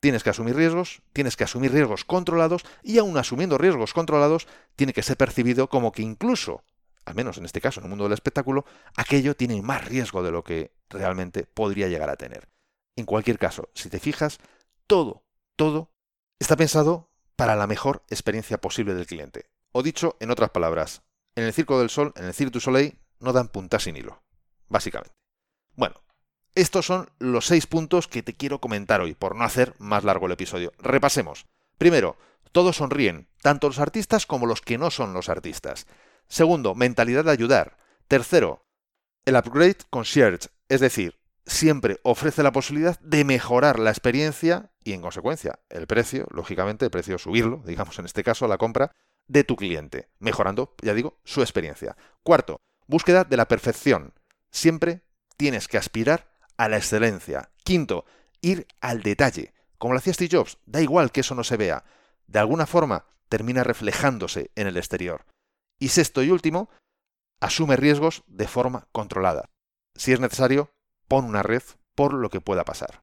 tienes 0.00 0.22
que 0.22 0.30
asumir 0.30 0.56
riesgos, 0.56 1.02
tienes 1.12 1.36
que 1.36 1.44
asumir 1.44 1.72
riesgos 1.72 2.04
controlados 2.04 2.64
y 2.82 2.98
aún 2.98 3.16
asumiendo 3.18 3.58
riesgos 3.58 3.94
controlados, 3.94 4.46
tiene 4.76 4.92
que 4.92 5.02
ser 5.02 5.16
percibido 5.16 5.68
como 5.68 5.92
que 5.92 6.02
incluso, 6.02 6.64
al 7.04 7.14
menos 7.14 7.38
en 7.38 7.44
este 7.44 7.60
caso 7.60 7.80
en 7.80 7.84
el 7.84 7.90
mundo 7.90 8.04
del 8.04 8.12
espectáculo, 8.12 8.64
aquello 8.96 9.36
tiene 9.36 9.60
más 9.62 9.84
riesgo 9.84 10.22
de 10.22 10.30
lo 10.30 10.44
que 10.44 10.72
realmente 10.88 11.44
podría 11.44 11.88
llegar 11.88 12.10
a 12.10 12.16
tener. 12.16 12.48
En 12.96 13.06
cualquier 13.06 13.38
caso, 13.38 13.70
si 13.74 13.88
te 13.88 14.00
fijas, 14.00 14.38
todo, 14.86 15.24
todo 15.56 15.92
está 16.38 16.56
pensado 16.56 17.10
para 17.36 17.56
la 17.56 17.66
mejor 17.66 18.02
experiencia 18.08 18.60
posible 18.60 18.94
del 18.94 19.06
cliente. 19.06 19.46
O 19.72 19.82
dicho 19.82 20.16
en 20.20 20.30
otras 20.30 20.50
palabras, 20.50 21.02
en 21.36 21.44
el 21.44 21.52
Circo 21.52 21.78
del 21.78 21.90
Sol, 21.90 22.12
en 22.16 22.24
el 22.24 22.34
Cirque 22.34 22.54
du 22.54 22.60
Soleil, 22.60 22.98
no 23.20 23.32
dan 23.32 23.48
punta 23.48 23.78
sin 23.78 23.96
hilo, 23.96 24.22
básicamente. 24.68 25.14
Bueno, 25.76 26.02
estos 26.58 26.86
son 26.86 27.08
los 27.20 27.46
seis 27.46 27.68
puntos 27.68 28.08
que 28.08 28.24
te 28.24 28.34
quiero 28.34 28.60
comentar 28.60 29.00
hoy, 29.00 29.14
por 29.14 29.36
no 29.36 29.44
hacer 29.44 29.74
más 29.78 30.02
largo 30.02 30.26
el 30.26 30.32
episodio. 30.32 30.72
Repasemos. 30.78 31.46
Primero, 31.78 32.16
todos 32.50 32.76
sonríen, 32.76 33.28
tanto 33.42 33.68
los 33.68 33.78
artistas 33.78 34.26
como 34.26 34.46
los 34.46 34.60
que 34.60 34.76
no 34.76 34.90
son 34.90 35.12
los 35.12 35.28
artistas. 35.28 35.86
Segundo, 36.26 36.74
mentalidad 36.74 37.24
de 37.24 37.30
ayudar. 37.30 37.76
Tercero, 38.08 38.66
el 39.24 39.36
upgrade 39.36 39.78
concierge, 39.88 40.48
es 40.68 40.80
decir, 40.80 41.20
siempre 41.46 42.00
ofrece 42.02 42.42
la 42.42 42.50
posibilidad 42.50 42.98
de 42.98 43.24
mejorar 43.24 43.78
la 43.78 43.90
experiencia 43.90 44.72
y 44.82 44.94
en 44.94 45.00
consecuencia 45.00 45.60
el 45.68 45.86
precio, 45.86 46.26
lógicamente 46.32 46.84
el 46.84 46.90
precio 46.90 47.18
subirlo, 47.18 47.62
digamos 47.66 47.98
en 48.00 48.06
este 48.06 48.24
caso 48.24 48.48
la 48.48 48.58
compra 48.58 48.90
de 49.28 49.44
tu 49.44 49.54
cliente, 49.54 50.08
mejorando, 50.18 50.74
ya 50.82 50.92
digo, 50.92 51.20
su 51.22 51.40
experiencia. 51.40 51.96
Cuarto, 52.24 52.60
búsqueda 52.88 53.22
de 53.22 53.36
la 53.36 53.46
perfección. 53.46 54.14
Siempre 54.50 55.02
tienes 55.36 55.68
que 55.68 55.78
aspirar 55.78 56.27
a 56.58 56.68
la 56.68 56.76
excelencia. 56.76 57.50
Quinto, 57.64 58.04
ir 58.42 58.66
al 58.80 59.02
detalle. 59.02 59.54
Como 59.78 59.94
lo 59.94 59.98
hacía 59.98 60.12
Steve 60.12 60.36
Jobs, 60.36 60.58
da 60.66 60.82
igual 60.82 61.12
que 61.12 61.20
eso 61.20 61.34
no 61.34 61.44
se 61.44 61.56
vea. 61.56 61.84
De 62.26 62.38
alguna 62.38 62.66
forma 62.66 63.06
termina 63.28 63.64
reflejándose 63.64 64.50
en 64.54 64.66
el 64.66 64.76
exterior. 64.76 65.24
Y 65.78 65.88
sexto 65.88 66.22
y 66.22 66.30
último, 66.30 66.68
asume 67.40 67.76
riesgos 67.76 68.24
de 68.26 68.48
forma 68.48 68.88
controlada. 68.92 69.48
Si 69.94 70.12
es 70.12 70.20
necesario, 70.20 70.70
pon 71.06 71.24
una 71.24 71.42
red 71.42 71.62
por 71.94 72.12
lo 72.12 72.30
que 72.30 72.40
pueda 72.40 72.64
pasar. 72.64 73.02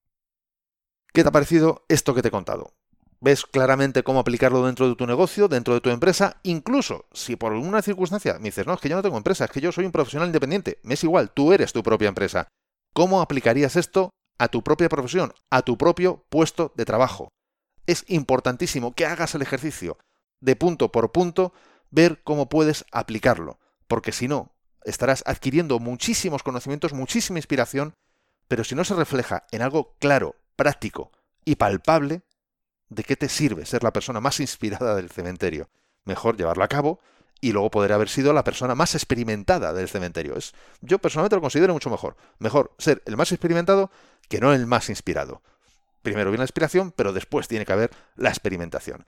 ¿Qué 1.14 1.24
te 1.24 1.30
ha 1.30 1.32
parecido 1.32 1.86
esto 1.88 2.14
que 2.14 2.22
te 2.22 2.28
he 2.28 2.32
contado? 2.32 2.74
¿Ves 3.22 3.46
claramente 3.46 4.04
cómo 4.04 4.20
aplicarlo 4.20 4.66
dentro 4.66 4.90
de 4.90 4.96
tu 4.96 5.08
negocio, 5.08 5.48
dentro 5.48 5.74
de 5.74 5.82
tu 5.82 5.90
empresa? 5.90 6.38
Incluso 6.44 7.06
si 7.14 7.38
por 7.38 7.54
alguna 7.54 7.82
circunstancia 7.82 8.34
me 8.34 8.50
dices, 8.50 8.68
no, 8.68 8.74
es 8.74 8.82
que 8.82 8.90
yo 8.90 8.98
no 8.98 9.02
tengo 9.02 9.18
empresa, 9.18 9.46
es 9.46 9.52
que 9.52 9.62
yo 9.62 9.72
soy 9.72 9.86
un 9.86 9.94
profesional 9.94 10.28
independiente, 10.28 10.80
me 10.84 10.96
es 10.96 11.04
igual, 11.04 11.32
tú 11.32 11.54
eres 11.54 11.72
tu 11.72 11.82
propia 11.82 12.10
empresa. 12.10 12.50
¿Cómo 12.96 13.20
aplicarías 13.20 13.76
esto 13.76 14.12
a 14.38 14.48
tu 14.48 14.64
propia 14.64 14.88
profesión, 14.88 15.34
a 15.50 15.64
tu 15.64 15.78
propio 15.78 16.26
puesto 16.30 16.72
de 16.78 16.86
trabajo? 16.86 17.28
Es 17.88 18.06
importantísimo 18.08 18.96
que 18.96 19.06
hagas 19.06 19.36
el 19.36 19.42
ejercicio 19.42 19.98
de 20.40 20.56
punto 20.56 20.94
por 20.94 21.12
punto, 21.12 21.52
ver 21.92 22.24
cómo 22.24 22.48
puedes 22.48 22.86
aplicarlo, 22.94 23.60
porque 23.90 24.14
si 24.14 24.30
no, 24.30 24.56
estarás 24.86 25.24
adquiriendo 25.26 25.80
muchísimos 25.80 26.42
conocimientos, 26.42 26.94
muchísima 26.94 27.38
inspiración, 27.38 27.96
pero 28.48 28.64
si 28.64 28.76
no 28.76 28.86
se 28.86 28.96
refleja 28.96 29.46
en 29.52 29.62
algo 29.62 29.98
claro, 30.00 30.38
práctico 30.56 31.12
y 31.44 31.56
palpable, 31.56 32.22
¿de 32.88 33.04
qué 33.04 33.18
te 33.18 33.28
sirve 33.28 33.66
ser 33.66 33.84
la 33.84 33.92
persona 33.92 34.22
más 34.22 34.40
inspirada 34.40 34.96
del 34.96 35.10
cementerio? 35.10 35.70
Mejor 36.06 36.38
llevarlo 36.38 36.64
a 36.64 36.70
cabo 36.70 37.02
y 37.46 37.52
luego 37.52 37.70
poder 37.70 37.94
haber 37.94 38.10
sido 38.10 38.34
la 38.34 38.44
persona 38.44 38.74
más 38.74 38.96
experimentada 38.96 39.72
del 39.72 39.88
cementerio. 39.88 40.36
Es, 40.36 40.56
yo 40.82 40.98
personalmente 40.98 41.36
lo 41.36 41.44
considero 41.44 41.74
mucho 41.74 41.92
mejor. 41.92 42.18
Mejor 42.40 42.74
ser 42.80 43.04
el 43.06 43.18
más 43.18 43.32
experimentado 43.32 43.92
que 44.30 44.40
no 44.40 44.52
el 44.52 44.66
más 44.66 44.90
inspirado. 44.90 45.44
Primero 46.02 46.32
viene 46.32 46.40
la 46.40 46.46
inspiración, 46.46 46.92
pero 46.92 47.14
después 47.14 47.48
tiene 47.48 47.64
que 47.64 47.72
haber 47.72 47.92
la 48.16 48.30
experimentación. 48.30 49.06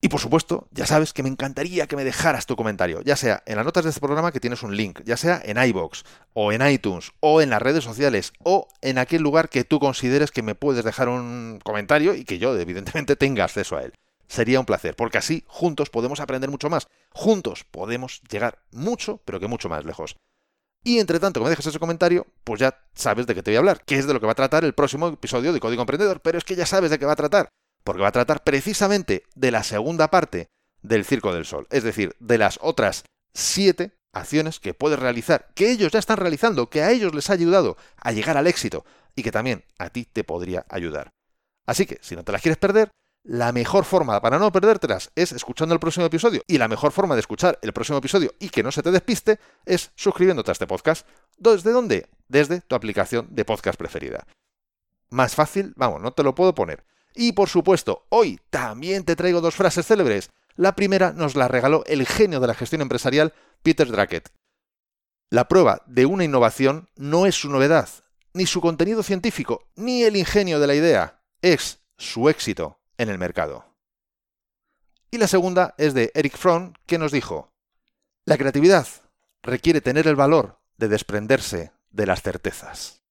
Y 0.00 0.08
por 0.08 0.18
supuesto, 0.18 0.66
ya 0.72 0.84
sabes 0.84 1.12
que 1.12 1.22
me 1.22 1.28
encantaría 1.28 1.86
que 1.86 1.94
me 1.94 2.02
dejaras 2.02 2.46
tu 2.46 2.56
comentario, 2.56 3.02
ya 3.02 3.14
sea 3.14 3.44
en 3.46 3.54
las 3.54 3.64
notas 3.64 3.84
de 3.84 3.90
este 3.90 4.00
programa 4.00 4.32
que 4.32 4.40
tienes 4.40 4.64
un 4.64 4.76
link, 4.76 5.02
ya 5.04 5.16
sea 5.16 5.40
en 5.44 5.62
iBox, 5.62 6.02
o 6.32 6.50
en 6.50 6.66
iTunes, 6.68 7.12
o 7.20 7.40
en 7.40 7.50
las 7.50 7.62
redes 7.62 7.84
sociales, 7.84 8.32
o 8.42 8.66
en 8.80 8.98
aquel 8.98 9.22
lugar 9.22 9.48
que 9.48 9.62
tú 9.62 9.78
consideres 9.78 10.32
que 10.32 10.42
me 10.42 10.56
puedes 10.56 10.84
dejar 10.84 11.08
un 11.08 11.60
comentario 11.62 12.14
y 12.14 12.24
que 12.24 12.38
yo, 12.38 12.56
evidentemente, 12.58 13.14
tenga 13.14 13.44
acceso 13.44 13.76
a 13.76 13.82
él. 13.82 13.92
Sería 14.28 14.60
un 14.60 14.66
placer, 14.66 14.94
porque 14.94 15.18
así 15.18 15.44
juntos 15.46 15.90
podemos 15.90 16.20
aprender 16.20 16.50
mucho 16.50 16.70
más. 16.70 16.86
Juntos 17.10 17.64
podemos 17.70 18.20
llegar 18.30 18.58
mucho, 18.70 19.20
pero 19.24 19.40
que 19.40 19.48
mucho 19.48 19.68
más 19.68 19.84
lejos. 19.84 20.16
Y 20.84 21.00
entre 21.00 21.18
tanto 21.18 21.40
que 21.40 21.44
me 21.44 21.50
dejes 21.50 21.66
ese 21.66 21.78
comentario, 21.78 22.26
pues 22.44 22.60
ya 22.60 22.78
sabes 22.94 23.26
de 23.26 23.34
qué 23.34 23.42
te 23.42 23.50
voy 23.50 23.56
a 23.56 23.58
hablar, 23.60 23.84
que 23.84 23.96
es 23.96 24.06
de 24.06 24.14
lo 24.14 24.20
que 24.20 24.26
va 24.26 24.32
a 24.32 24.36
tratar 24.36 24.64
el 24.64 24.74
próximo 24.74 25.08
episodio 25.08 25.52
de 25.52 25.60
Código 25.60 25.82
Emprendedor, 25.82 26.20
pero 26.20 26.38
es 26.38 26.44
que 26.44 26.54
ya 26.54 26.66
sabes 26.66 26.90
de 26.90 26.98
qué 26.98 27.06
va 27.06 27.12
a 27.12 27.16
tratar 27.16 27.48
porque 27.88 28.02
va 28.02 28.08
a 28.08 28.12
tratar 28.12 28.44
precisamente 28.44 29.24
de 29.34 29.50
la 29.50 29.62
segunda 29.62 30.10
parte 30.10 30.50
del 30.82 31.06
Circo 31.06 31.32
del 31.32 31.46
Sol, 31.46 31.66
es 31.70 31.84
decir, 31.84 32.14
de 32.20 32.36
las 32.36 32.58
otras 32.60 33.04
siete 33.32 33.92
acciones 34.12 34.60
que 34.60 34.74
puedes 34.74 34.98
realizar, 34.98 35.48
que 35.54 35.70
ellos 35.70 35.90
ya 35.90 35.98
están 35.98 36.18
realizando, 36.18 36.68
que 36.68 36.82
a 36.82 36.90
ellos 36.90 37.14
les 37.14 37.30
ha 37.30 37.32
ayudado 37.32 37.78
a 37.96 38.12
llegar 38.12 38.36
al 38.36 38.46
éxito 38.46 38.84
y 39.16 39.22
que 39.22 39.32
también 39.32 39.64
a 39.78 39.88
ti 39.88 40.04
te 40.04 40.22
podría 40.22 40.66
ayudar. 40.68 41.08
Así 41.66 41.86
que, 41.86 41.98
si 42.02 42.14
no 42.14 42.24
te 42.24 42.32
las 42.32 42.42
quieres 42.42 42.58
perder, 42.58 42.90
la 43.28 43.52
mejor 43.52 43.84
forma 43.84 44.22
para 44.22 44.38
no 44.38 44.50
perdértelas 44.50 45.10
es 45.14 45.32
escuchando 45.32 45.74
el 45.74 45.80
próximo 45.80 46.06
episodio 46.06 46.40
y 46.46 46.56
la 46.56 46.66
mejor 46.66 46.92
forma 46.92 47.14
de 47.14 47.20
escuchar 47.20 47.58
el 47.60 47.74
próximo 47.74 47.98
episodio 47.98 48.32
y 48.38 48.48
que 48.48 48.62
no 48.62 48.72
se 48.72 48.82
te 48.82 48.90
despiste 48.90 49.38
es 49.66 49.90
suscribiéndote 49.96 50.50
a 50.50 50.52
este 50.52 50.66
podcast. 50.66 51.06
¿Desde 51.36 51.72
dónde? 51.72 52.08
Desde 52.28 52.62
tu 52.62 52.74
aplicación 52.74 53.28
de 53.30 53.44
podcast 53.44 53.78
preferida. 53.78 54.26
Más 55.10 55.34
fácil, 55.34 55.74
vamos, 55.76 56.00
no 56.00 56.12
te 56.14 56.22
lo 56.22 56.34
puedo 56.34 56.54
poner. 56.54 56.86
Y 57.14 57.32
por 57.32 57.50
supuesto, 57.50 58.06
hoy 58.08 58.40
también 58.48 59.04
te 59.04 59.14
traigo 59.14 59.42
dos 59.42 59.54
frases 59.54 59.86
célebres. 59.86 60.30
La 60.56 60.74
primera 60.74 61.12
nos 61.12 61.36
la 61.36 61.48
regaló 61.48 61.84
el 61.84 62.06
genio 62.06 62.40
de 62.40 62.46
la 62.46 62.54
gestión 62.54 62.80
empresarial, 62.80 63.34
Peter 63.62 63.88
Drucker. 63.88 64.22
La 65.28 65.48
prueba 65.48 65.82
de 65.84 66.06
una 66.06 66.24
innovación 66.24 66.88
no 66.96 67.26
es 67.26 67.34
su 67.34 67.50
novedad, 67.50 67.90
ni 68.32 68.46
su 68.46 68.62
contenido 68.62 69.02
científico, 69.02 69.68
ni 69.76 70.04
el 70.04 70.16
ingenio 70.16 70.60
de 70.60 70.66
la 70.66 70.74
idea, 70.74 71.20
es 71.42 71.80
su 71.98 72.30
éxito 72.30 72.77
en 72.98 73.08
el 73.08 73.18
mercado. 73.18 73.64
Y 75.10 75.18
la 75.18 75.26
segunda 75.26 75.74
es 75.78 75.94
de 75.94 76.12
Eric 76.14 76.36
Fromm, 76.36 76.74
que 76.86 76.98
nos 76.98 77.12
dijo, 77.12 77.50
la 78.26 78.36
creatividad 78.36 78.86
requiere 79.42 79.80
tener 79.80 80.06
el 80.06 80.16
valor 80.16 80.58
de 80.76 80.88
desprenderse 80.88 81.72
de 81.90 82.06
las 82.06 82.20
certezas. 82.20 83.02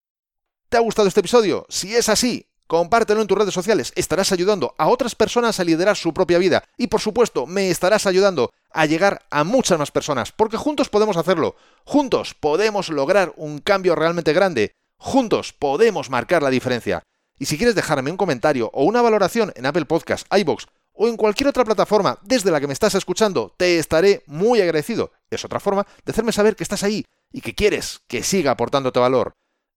¿Te 0.69 0.77
ha 0.77 0.81
gustado 0.81 1.07
este 1.07 1.21
episodio? 1.21 1.65
Si 1.69 1.95
es 1.95 2.09
así, 2.09 2.47
Compártelo 2.67 3.21
en 3.21 3.27
tus 3.27 3.37
redes 3.37 3.53
sociales, 3.53 3.93
estarás 3.95 4.33
ayudando 4.33 4.75
a 4.77 4.89
otras 4.89 5.15
personas 5.15 5.57
a 5.57 5.63
liderar 5.63 5.95
su 5.95 6.13
propia 6.13 6.37
vida 6.37 6.65
y 6.77 6.87
por 6.87 6.99
supuesto 6.99 7.47
me 7.47 7.69
estarás 7.69 8.05
ayudando 8.05 8.51
a 8.71 8.85
llegar 8.85 9.25
a 9.31 9.45
muchas 9.45 9.79
más 9.79 9.89
personas, 9.89 10.33
porque 10.33 10.57
juntos 10.57 10.89
podemos 10.89 11.15
hacerlo, 11.15 11.55
juntos 11.85 12.33
podemos 12.33 12.89
lograr 12.89 13.31
un 13.37 13.59
cambio 13.59 13.95
realmente 13.95 14.33
grande, 14.33 14.73
juntos 14.97 15.53
podemos 15.53 16.09
marcar 16.09 16.43
la 16.43 16.49
diferencia. 16.49 17.03
Y 17.39 17.45
si 17.45 17.57
quieres 17.57 17.75
dejarme 17.75 18.11
un 18.11 18.17
comentario 18.17 18.69
o 18.73 18.83
una 18.83 19.01
valoración 19.01 19.51
en 19.55 19.65
Apple 19.65 19.85
Podcasts, 19.85 20.27
iBox 20.35 20.67
o 20.93 21.07
en 21.07 21.17
cualquier 21.17 21.49
otra 21.49 21.63
plataforma 21.63 22.17
desde 22.23 22.51
la 22.51 22.59
que 22.59 22.67
me 22.67 22.73
estás 22.73 22.95
escuchando, 22.95 23.53
te 23.57 23.77
estaré 23.77 24.23
muy 24.25 24.61
agradecido. 24.61 25.11
Es 25.29 25.45
otra 25.45 25.59
forma 25.59 25.85
de 26.05 26.11
hacerme 26.11 26.31
saber 26.31 26.55
que 26.55 26.63
estás 26.63 26.83
ahí 26.83 27.05
y 27.31 27.41
que 27.41 27.53
quieres 27.53 28.01
que 28.07 28.23
siga 28.23 28.51
aportándote 28.51 28.99
valor. 28.99 29.33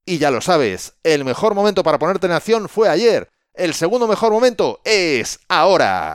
Y 0.06 0.18
ya 0.18 0.30
lo 0.30 0.40
sabes, 0.40 0.94
el 1.02 1.24
mejor 1.24 1.54
momento 1.54 1.82
para 1.82 1.98
ponerte 1.98 2.26
en 2.26 2.32
acción 2.32 2.68
fue 2.68 2.88
ayer. 2.88 3.28
El 3.52 3.74
segundo 3.74 4.08
mejor 4.08 4.32
momento 4.32 4.80
es 4.84 5.40
ahora. 5.48 6.14